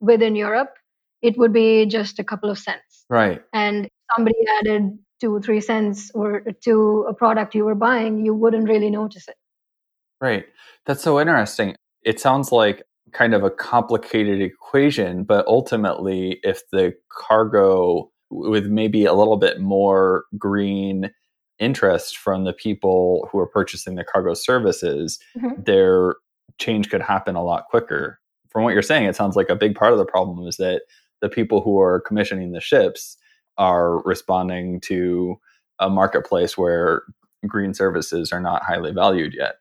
within 0.00 0.36
Europe, 0.36 0.74
it 1.22 1.38
would 1.38 1.52
be 1.52 1.86
just 1.86 2.18
a 2.18 2.24
couple 2.24 2.50
of 2.50 2.58
cents. 2.58 3.04
Right. 3.08 3.42
And 3.52 3.88
somebody 4.14 4.36
added 4.58 4.98
two 5.20 5.34
or 5.34 5.40
three 5.40 5.60
cents 5.60 6.10
or 6.14 6.42
to 6.64 7.06
a 7.08 7.14
product 7.14 7.54
you 7.54 7.64
were 7.64 7.74
buying, 7.74 8.24
you 8.24 8.34
wouldn't 8.34 8.68
really 8.68 8.90
notice 8.90 9.28
it. 9.28 9.36
Right. 10.20 10.46
That's 10.86 11.02
so 11.02 11.20
interesting. 11.20 11.76
It 12.02 12.20
sounds 12.20 12.52
like 12.52 12.82
kind 13.12 13.34
of 13.34 13.42
a 13.42 13.50
complicated 13.50 14.40
equation, 14.40 15.24
but 15.24 15.46
ultimately, 15.46 16.40
if 16.42 16.62
the 16.70 16.94
cargo 17.10 18.10
with 18.30 18.66
maybe 18.66 19.04
a 19.04 19.14
little 19.14 19.36
bit 19.36 19.60
more 19.60 20.24
green 20.38 21.10
interest 21.58 22.16
from 22.16 22.44
the 22.44 22.52
people 22.52 23.28
who 23.30 23.38
are 23.38 23.46
purchasing 23.46 23.94
the 23.94 24.04
cargo 24.04 24.34
services, 24.34 25.18
mm-hmm. 25.36 25.62
their 25.62 26.16
change 26.58 26.88
could 26.90 27.02
happen 27.02 27.36
a 27.36 27.44
lot 27.44 27.66
quicker. 27.68 28.18
From 28.48 28.64
what 28.64 28.72
you're 28.72 28.82
saying, 28.82 29.04
it 29.04 29.14
sounds 29.14 29.36
like 29.36 29.50
a 29.50 29.56
big 29.56 29.74
part 29.74 29.92
of 29.92 29.98
the 29.98 30.04
problem 30.04 30.46
is 30.46 30.56
that 30.56 30.82
the 31.20 31.28
people 31.28 31.60
who 31.60 31.78
are 31.80 32.00
commissioning 32.00 32.52
the 32.52 32.60
ships 32.60 33.16
are 33.58 34.02
responding 34.02 34.80
to 34.80 35.38
a 35.78 35.90
marketplace 35.90 36.56
where 36.56 37.02
green 37.46 37.74
services 37.74 38.32
are 38.32 38.40
not 38.40 38.62
highly 38.62 38.92
valued 38.92 39.34
yet. 39.34 39.56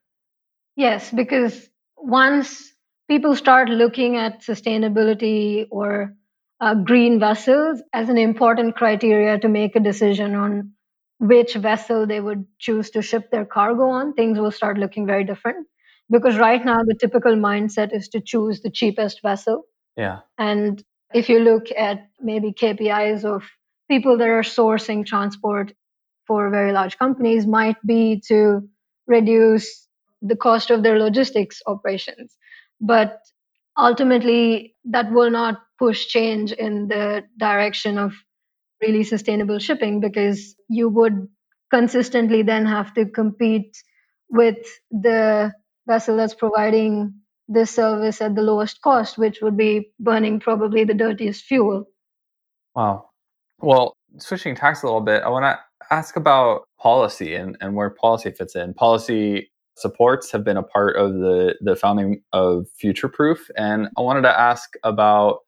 Yes, 0.75 1.11
because 1.11 1.69
once 1.97 2.73
people 3.09 3.35
start 3.35 3.69
looking 3.69 4.15
at 4.15 4.41
sustainability 4.41 5.67
or 5.71 6.13
uh, 6.61 6.75
green 6.75 7.19
vessels 7.19 7.81
as 7.93 8.09
an 8.09 8.17
important 8.17 8.75
criteria 8.75 9.39
to 9.39 9.47
make 9.47 9.75
a 9.75 9.79
decision 9.79 10.35
on 10.35 10.73
which 11.19 11.55
vessel 11.55 12.07
they 12.07 12.19
would 12.19 12.45
choose 12.59 12.89
to 12.91 13.01
ship 13.01 13.29
their 13.31 13.45
cargo 13.45 13.89
on, 13.89 14.13
things 14.13 14.39
will 14.39 14.51
start 14.51 14.77
looking 14.77 15.05
very 15.05 15.23
different. 15.23 15.67
Because 16.09 16.37
right 16.37 16.63
now, 16.63 16.79
the 16.83 16.95
typical 16.95 17.35
mindset 17.35 17.95
is 17.95 18.07
to 18.09 18.21
choose 18.21 18.61
the 18.61 18.71
cheapest 18.71 19.21
vessel. 19.21 19.63
Yeah. 19.95 20.19
And 20.37 20.83
if 21.13 21.29
you 21.29 21.39
look 21.39 21.67
at 21.77 22.07
maybe 22.19 22.51
KPIs 22.51 23.25
of 23.25 23.43
people 23.89 24.17
that 24.17 24.27
are 24.27 24.41
sourcing 24.41 25.05
transport 25.05 25.73
for 26.25 26.49
very 26.49 26.71
large 26.71 26.97
companies, 26.97 27.45
might 27.45 27.77
be 27.85 28.21
to 28.27 28.67
reduce 29.07 29.87
the 30.21 30.35
cost 30.35 30.71
of 30.71 30.83
their 30.83 30.97
logistics 30.97 31.61
operations. 31.67 32.35
But 32.81 33.19
ultimately, 33.79 34.75
that 34.85 35.11
will 35.11 35.29
not 35.29 35.61
push 35.77 36.07
change 36.07 36.51
in 36.51 36.87
the 36.87 37.23
direction 37.37 37.97
of 37.97 38.13
really 38.81 39.03
sustainable 39.03 39.59
shipping 39.59 39.99
because 39.99 40.55
you 40.69 40.89
would 40.89 41.27
consistently 41.71 42.41
then 42.41 42.65
have 42.65 42.93
to 42.93 43.05
compete 43.05 43.77
with 44.29 44.57
the 44.91 45.51
vessel 45.87 46.17
that's 46.17 46.33
providing 46.33 47.13
this 47.47 47.71
service 47.71 48.21
at 48.21 48.35
the 48.35 48.41
lowest 48.41 48.81
cost, 48.81 49.17
which 49.17 49.39
would 49.41 49.57
be 49.57 49.91
burning 49.99 50.39
probably 50.39 50.83
the 50.83 50.93
dirtiest 50.93 51.43
fuel. 51.45 51.85
Wow. 52.75 53.09
Well, 53.59 53.97
switching 54.17 54.55
tacks 54.55 54.83
a 54.83 54.85
little 54.85 55.01
bit, 55.01 55.23
I 55.23 55.29
want 55.29 55.43
to 55.43 55.59
ask 55.93 56.15
about 56.15 56.63
policy 56.79 57.35
and, 57.35 57.57
and 57.59 57.75
where 57.75 57.89
policy 57.89 58.31
fits 58.31 58.55
in. 58.55 58.73
Policy 58.73 59.51
supports 59.79 60.31
have 60.31 60.43
been 60.43 60.57
a 60.57 60.63
part 60.63 60.95
of 60.95 61.13
the 61.13 61.55
the 61.61 61.75
founding 61.75 62.21
of 62.33 62.67
Future 62.75 63.09
Proof, 63.09 63.49
and 63.57 63.87
I 63.97 64.01
wanted 64.01 64.21
to 64.21 64.39
ask 64.39 64.73
about 64.83 65.39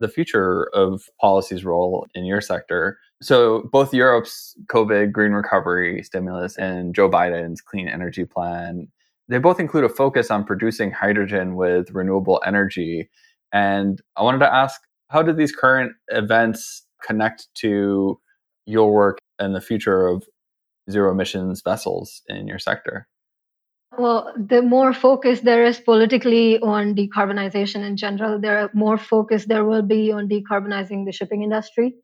the 0.00 0.08
future 0.08 0.68
of 0.74 1.08
policy's 1.20 1.64
role 1.64 2.06
in 2.14 2.24
your 2.24 2.40
sector. 2.40 2.98
So 3.22 3.68
both 3.72 3.94
Europe's 3.94 4.56
COVID 4.66 5.12
green 5.12 5.32
recovery 5.32 6.02
stimulus 6.02 6.58
and 6.58 6.94
Joe 6.94 7.08
Biden's 7.08 7.60
clean 7.60 7.86
energy 7.88 8.24
plan, 8.24 8.88
they 9.28 9.38
both 9.38 9.60
include 9.60 9.84
a 9.84 9.88
focus 9.88 10.30
on 10.30 10.44
producing 10.44 10.90
hydrogen 10.90 11.54
with 11.54 11.92
renewable 11.92 12.42
energy. 12.44 13.08
And 13.52 14.02
I 14.16 14.22
wanted 14.22 14.40
to 14.40 14.52
ask, 14.52 14.80
how 15.08 15.22
do 15.22 15.32
these 15.32 15.54
current 15.54 15.92
events 16.08 16.84
connect 17.02 17.46
to 17.56 18.18
your 18.66 18.92
work 18.92 19.18
and 19.38 19.54
the 19.54 19.60
future 19.60 20.06
of 20.06 20.24
zero 20.90 21.12
emissions 21.12 21.62
vessels 21.62 22.22
in 22.28 22.48
your 22.48 22.58
sector? 22.58 23.06
Well, 23.98 24.32
the 24.36 24.62
more 24.62 24.92
focus 24.94 25.40
there 25.40 25.64
is 25.64 25.78
politically 25.80 26.58
on 26.60 26.94
decarbonization 26.94 27.84
in 27.86 27.96
general, 27.96 28.38
the 28.40 28.70
more 28.72 28.96
focus 28.96 29.44
there 29.44 29.64
will 29.64 29.82
be 29.82 30.10
on 30.10 30.28
decarbonizing 30.28 31.04
the 31.04 31.12
shipping 31.12 31.42
industry. 31.42 31.94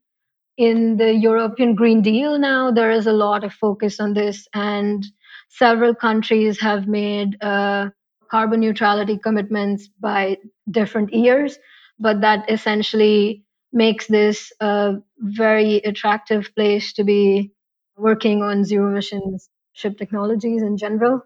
In 0.58 0.96
the 0.98 1.14
European 1.14 1.74
Green 1.74 2.02
Deal 2.02 2.38
now, 2.38 2.70
there 2.72 2.90
is 2.92 3.06
a 3.06 3.12
lot 3.12 3.44
of 3.44 3.52
focus 3.54 4.00
on 4.00 4.14
this, 4.14 4.48
and 4.54 5.04
several 5.50 5.94
countries 5.94 6.60
have 6.60 6.88
made 6.88 7.42
uh, 7.42 7.90
carbon 8.30 8.60
neutrality 8.60 9.18
commitments 9.18 9.88
by 10.00 10.38
different 10.70 11.12
years, 11.14 11.58
but 12.00 12.20
that 12.22 12.50
essentially 12.50 13.44
makes 13.72 14.06
this 14.08 14.52
a 14.60 14.96
very 15.20 15.76
attractive 15.78 16.50
place 16.56 16.92
to 16.94 17.04
be 17.04 17.52
working 17.96 18.42
on 18.42 18.64
zero 18.64 18.90
emissions 18.90 19.48
ship 19.74 19.98
technologies 19.98 20.62
in 20.62 20.76
general. 20.76 21.22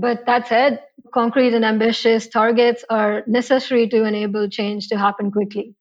But 0.00 0.24
that 0.26 0.48
said, 0.48 0.82
concrete 1.12 1.52
and 1.54 1.64
ambitious 1.64 2.28
targets 2.28 2.84
are 2.88 3.22
necessary 3.26 3.88
to 3.88 4.04
enable 4.04 4.48
change 4.48 4.88
to 4.88 4.98
happen 4.98 5.30
quickly. 5.30 5.74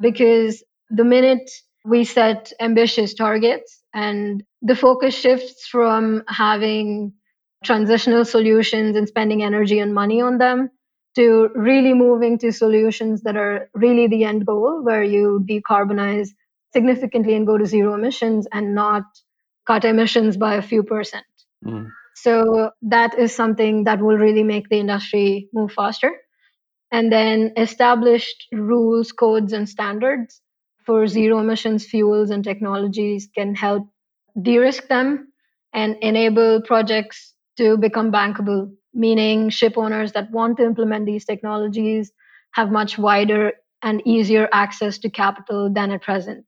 Because 0.00 0.62
the 0.90 1.04
minute 1.04 1.50
we 1.84 2.04
set 2.04 2.52
ambitious 2.60 3.14
targets 3.14 3.82
and 3.94 4.42
the 4.60 4.76
focus 4.76 5.14
shifts 5.14 5.66
from 5.66 6.24
having 6.28 7.12
transitional 7.64 8.24
solutions 8.24 8.96
and 8.96 9.08
spending 9.08 9.42
energy 9.42 9.78
and 9.78 9.94
money 9.94 10.20
on 10.20 10.38
them 10.38 10.70
to 11.16 11.48
really 11.54 11.94
moving 11.94 12.38
to 12.38 12.52
solutions 12.52 13.22
that 13.22 13.36
are 13.36 13.70
really 13.74 14.08
the 14.08 14.24
end 14.24 14.44
goal, 14.46 14.82
where 14.82 15.02
you 15.02 15.44
decarbonize 15.48 16.28
significantly 16.72 17.34
and 17.34 17.46
go 17.46 17.56
to 17.56 17.64
zero 17.64 17.94
emissions 17.94 18.46
and 18.52 18.74
not 18.74 19.04
cut 19.66 19.84
emissions 19.84 20.36
by 20.36 20.56
a 20.56 20.62
few 20.62 20.82
percent. 20.82 21.24
Mm. 21.64 21.88
So 22.14 22.70
that 22.82 23.18
is 23.18 23.34
something 23.34 23.84
that 23.84 24.00
will 24.00 24.16
really 24.16 24.42
make 24.42 24.68
the 24.68 24.78
industry 24.78 25.48
move 25.52 25.72
faster. 25.72 26.12
And 26.92 27.12
then 27.12 27.52
established 27.56 28.46
rules, 28.52 29.10
codes, 29.12 29.52
and 29.52 29.68
standards 29.68 30.40
for 30.86 31.06
zero 31.06 31.40
emissions 31.40 31.86
fuels 31.86 32.30
and 32.30 32.44
technologies 32.44 33.28
can 33.34 33.54
help 33.54 33.88
de 34.40 34.58
risk 34.58 34.88
them 34.88 35.32
and 35.72 35.96
enable 36.02 36.62
projects 36.62 37.34
to 37.56 37.76
become 37.76 38.12
bankable, 38.12 38.72
meaning 38.92 39.48
ship 39.48 39.76
owners 39.76 40.12
that 40.12 40.30
want 40.30 40.56
to 40.58 40.64
implement 40.64 41.06
these 41.06 41.24
technologies 41.24 42.12
have 42.52 42.70
much 42.70 42.98
wider 42.98 43.52
and 43.82 44.02
easier 44.06 44.48
access 44.52 44.98
to 44.98 45.10
capital 45.10 45.72
than 45.72 45.90
at 45.90 46.02
present. 46.02 46.44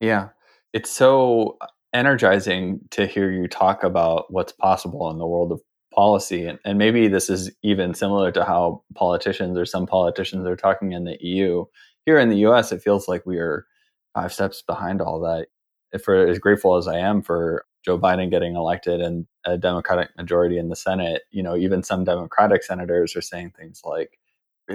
Yeah. 0.00 0.28
It's 0.72 0.90
so 0.90 1.58
energizing 1.92 2.80
to 2.90 3.06
hear 3.06 3.30
you 3.30 3.48
talk 3.48 3.82
about 3.82 4.32
what's 4.32 4.52
possible 4.52 5.10
in 5.10 5.18
the 5.18 5.26
world 5.26 5.52
of 5.52 5.60
policy. 5.94 6.46
And, 6.46 6.58
and 6.64 6.78
maybe 6.78 7.08
this 7.08 7.28
is 7.28 7.50
even 7.62 7.94
similar 7.94 8.30
to 8.32 8.44
how 8.44 8.82
politicians 8.94 9.58
or 9.58 9.66
some 9.66 9.86
politicians 9.86 10.46
are 10.46 10.56
talking 10.56 10.92
in 10.92 11.04
the 11.04 11.18
EU. 11.20 11.64
Here 12.06 12.18
in 12.18 12.28
the 12.28 12.46
US, 12.46 12.72
it 12.72 12.82
feels 12.82 13.08
like 13.08 13.26
we 13.26 13.38
are 13.38 13.66
five 14.14 14.32
steps 14.32 14.62
behind 14.62 15.00
all 15.00 15.20
that. 15.20 15.48
If 15.92 16.02
for 16.02 16.26
as 16.26 16.38
grateful 16.38 16.76
as 16.76 16.86
I 16.86 16.98
am 16.98 17.22
for 17.22 17.64
Joe 17.84 17.98
Biden 17.98 18.30
getting 18.30 18.54
elected 18.54 19.00
and 19.00 19.26
a 19.44 19.58
Democratic 19.58 20.16
majority 20.16 20.58
in 20.58 20.68
the 20.68 20.76
Senate, 20.76 21.22
you 21.30 21.42
know, 21.42 21.56
even 21.56 21.82
some 21.82 22.04
Democratic 22.04 22.62
senators 22.62 23.16
are 23.16 23.22
saying 23.22 23.52
things 23.56 23.82
like 23.84 24.18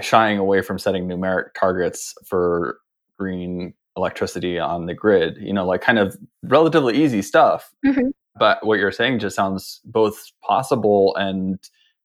shying 0.02 0.38
away 0.38 0.62
from 0.62 0.78
setting 0.78 1.08
numeric 1.08 1.54
targets 1.58 2.14
for 2.26 2.80
green 3.18 3.74
electricity 3.98 4.60
on 4.60 4.86
the 4.86 4.94
grid, 4.94 5.38
you 5.40 5.54
know, 5.54 5.66
like 5.66 5.82
kind 5.82 6.00
of 6.00 6.18
relatively 6.44 7.04
easy 7.04 7.22
stuff. 7.22 7.72
Mm-hmm. 7.86 8.10
But 8.38 8.66
what 8.66 8.80
you're 8.80 8.92
saying 8.92 9.20
just 9.20 9.36
sounds 9.36 9.80
both 9.86 10.32
possible 10.42 11.16
and 11.16 11.58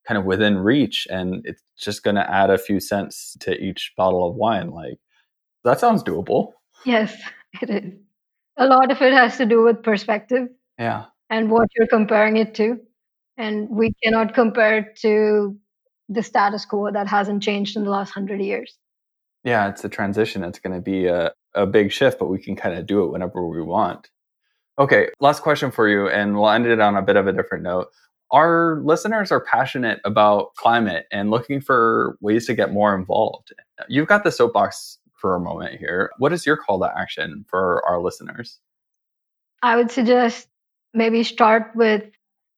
kind 0.07 0.19
of 0.19 0.25
within 0.25 0.59
reach. 0.59 1.07
And 1.11 1.45
it's 1.45 1.63
just 1.79 2.03
going 2.03 2.17
to 2.17 2.31
add 2.31 2.51
a 2.51 2.59
few 2.59 2.81
cents 2.81 3.37
to 3.41 3.57
each 3.57 3.93
bottle 3.97 4.29
of 4.29 4.37
wine. 4.37 4.71
Like, 4.71 4.99
that 5.65 5.81
sounds 5.81 6.03
doable. 6.03 6.53
Yes, 6.85 7.17
it 7.61 7.71
is. 7.71 7.93
A 8.57 8.67
lot 8.67 8.91
of 8.91 9.01
it 9.01 9.13
has 9.13 9.37
to 9.39 9.47
do 9.47 9.63
with 9.63 9.83
perspective. 9.83 10.49
Yeah. 10.79 11.07
And 11.31 11.51
what 11.51 11.69
you're 11.77 11.89
comparing 11.89 12.37
it 12.37 12.55
to. 12.57 12.79
And 13.37 13.69
we 13.71 13.93
cannot 14.03 14.35
compare 14.35 14.79
it 14.79 14.97
to 15.03 15.57
the 16.09 16.23
status 16.23 16.65
quo 16.65 16.91
that 16.93 17.09
hasn't 17.09 17.43
changed 17.43 17.77
in 17.77 17.85
the 17.85 17.91
last 17.91 18.11
hundred 18.11 18.41
years. 18.41 18.77
Yeah, 19.45 19.69
it's 19.69 19.85
a 19.85 19.89
transition. 19.89 20.45
It's 20.45 20.59
going 20.59 20.75
to 20.75 20.83
be 20.83 21.07
a, 21.07 21.33
a 21.55 21.67
big 21.67 21.93
shift, 21.93 22.19
but 22.19 22.29
we 22.29 22.39
can 22.39 22.57
kind 22.57 22.77
of 22.77 22.87
do 22.87 23.05
it 23.05 23.11
whenever 23.11 23.47
we 23.47 23.63
want. 23.63 24.09
Okay, 24.79 25.09
last 25.21 25.43
question 25.43 25.71
for 25.71 25.89
you, 25.89 26.09
and 26.09 26.35
we'll 26.35 26.49
end 26.49 26.67
it 26.67 26.81
on 26.81 26.97
a 26.97 27.03
bit 27.03 27.17
of 27.17 27.27
a 27.27 27.33
different 27.33 27.65
note. 27.65 27.89
Our 28.31 28.81
listeners 28.85 29.33
are 29.33 29.41
passionate 29.41 30.01
about 30.05 30.55
climate 30.55 31.07
and 31.11 31.31
looking 31.31 31.61
for 31.61 32.17
ways 32.21 32.47
to 32.47 32.55
get 32.55 32.73
more 32.73 32.95
involved. 32.95 33.53
You've 33.89 34.07
got 34.09 34.25
the 34.25 34.31
soapbox 34.31 34.99
for 35.13 35.35
a 35.35 35.41
moment 35.41 35.79
here. 35.79 36.11
What 36.19 36.33
is 36.33 36.47
your 36.47 36.57
call 36.57 36.79
to 36.81 36.93
action 36.97 37.45
for 37.49 37.85
our 37.87 38.01
listeners? 38.01 38.59
I 39.63 39.77
would 39.77 39.91
suggest 39.91 40.49
maybe 40.95 41.23
start 41.25 41.73
with 41.75 42.05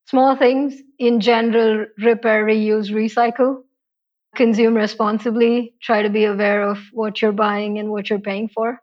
small 0.07 0.37
things 0.37 0.75
in 0.99 1.21
general 1.21 1.87
repair, 1.99 2.45
reuse, 2.45 2.91
recycle. 2.91 3.63
Consume 4.35 4.75
responsibly, 4.75 5.75
try 5.83 6.03
to 6.03 6.09
be 6.11 6.25
aware 6.25 6.63
of 6.63 6.79
what 6.93 7.21
you're 7.21 7.33
buying 7.33 7.79
and 7.79 7.91
what 7.91 8.09
you're 8.09 8.19
paying 8.19 8.49
for. 8.49 8.81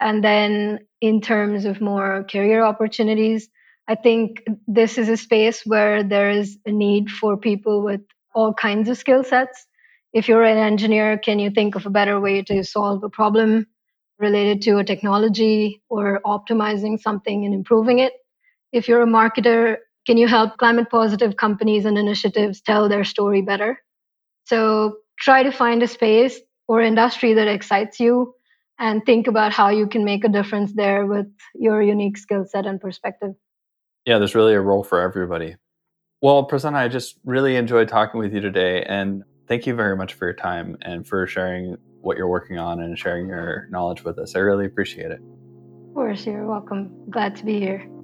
And 0.00 0.22
then, 0.24 0.80
in 1.00 1.20
terms 1.22 1.64
of 1.64 1.80
more 1.80 2.24
career 2.30 2.64
opportunities, 2.64 3.48
I 3.88 3.94
think 3.94 4.42
this 4.66 4.98
is 4.98 5.08
a 5.08 5.16
space 5.16 5.62
where 5.66 6.02
there 6.02 6.30
is 6.30 6.58
a 6.66 6.72
need 6.72 7.10
for 7.10 7.36
people 7.38 7.82
with 7.82 8.02
all 8.34 8.54
kinds 8.54 8.88
of 8.90 8.98
skill 8.98 9.24
sets. 9.24 9.66
If 10.12 10.28
you're 10.28 10.44
an 10.44 10.58
engineer, 10.58 11.18
can 11.18 11.38
you 11.38 11.50
think 11.50 11.74
of 11.74 11.86
a 11.86 11.90
better 11.90 12.20
way 12.20 12.42
to 12.42 12.64
solve 12.64 13.02
a 13.04 13.08
problem 13.08 13.66
related 14.18 14.62
to 14.62 14.78
a 14.78 14.84
technology 14.84 15.82
or 15.88 16.20
optimizing 16.26 17.00
something 17.00 17.44
and 17.46 17.54
improving 17.54 18.00
it? 18.00 18.12
If 18.72 18.88
you're 18.88 19.02
a 19.02 19.06
marketer, 19.06 19.78
can 20.06 20.18
you 20.18 20.28
help 20.28 20.58
climate 20.58 20.90
positive 20.90 21.36
companies 21.36 21.86
and 21.86 21.98
initiatives 21.98 22.60
tell 22.60 22.88
their 22.88 23.04
story 23.04 23.42
better? 23.42 23.80
So 24.46 24.98
try 25.18 25.42
to 25.42 25.50
find 25.50 25.82
a 25.82 25.88
space 25.88 26.40
or 26.68 26.80
industry 26.80 27.34
that 27.34 27.48
excites 27.48 28.00
you 28.00 28.34
and 28.78 29.04
think 29.04 29.26
about 29.26 29.52
how 29.52 29.68
you 29.70 29.86
can 29.86 30.04
make 30.04 30.24
a 30.24 30.28
difference 30.28 30.72
there 30.72 31.06
with 31.06 31.26
your 31.54 31.82
unique 31.82 32.16
skill 32.16 32.44
set 32.44 32.66
and 32.66 32.80
perspective. 32.80 33.34
Yeah, 34.04 34.18
there's 34.18 34.34
really 34.34 34.54
a 34.54 34.60
role 34.60 34.84
for 34.84 35.00
everybody. 35.00 35.56
Well, 36.22 36.48
Prasanna, 36.48 36.76
I 36.76 36.88
just 36.88 37.16
really 37.24 37.56
enjoyed 37.56 37.88
talking 37.88 38.20
with 38.20 38.32
you 38.32 38.40
today. 38.40 38.84
And 38.84 39.24
thank 39.48 39.66
you 39.66 39.74
very 39.74 39.96
much 39.96 40.14
for 40.14 40.26
your 40.26 40.34
time 40.34 40.76
and 40.82 41.06
for 41.06 41.26
sharing 41.26 41.76
what 42.00 42.16
you're 42.16 42.28
working 42.28 42.58
on 42.58 42.80
and 42.80 42.96
sharing 42.98 43.28
your 43.28 43.66
knowledge 43.70 44.04
with 44.04 44.18
us. 44.18 44.36
I 44.36 44.40
really 44.40 44.66
appreciate 44.66 45.10
it. 45.10 45.20
Of 45.88 45.94
course, 45.94 46.24
you're 46.24 46.46
welcome. 46.46 47.10
Glad 47.10 47.34
to 47.36 47.44
be 47.44 47.58
here. 47.58 47.95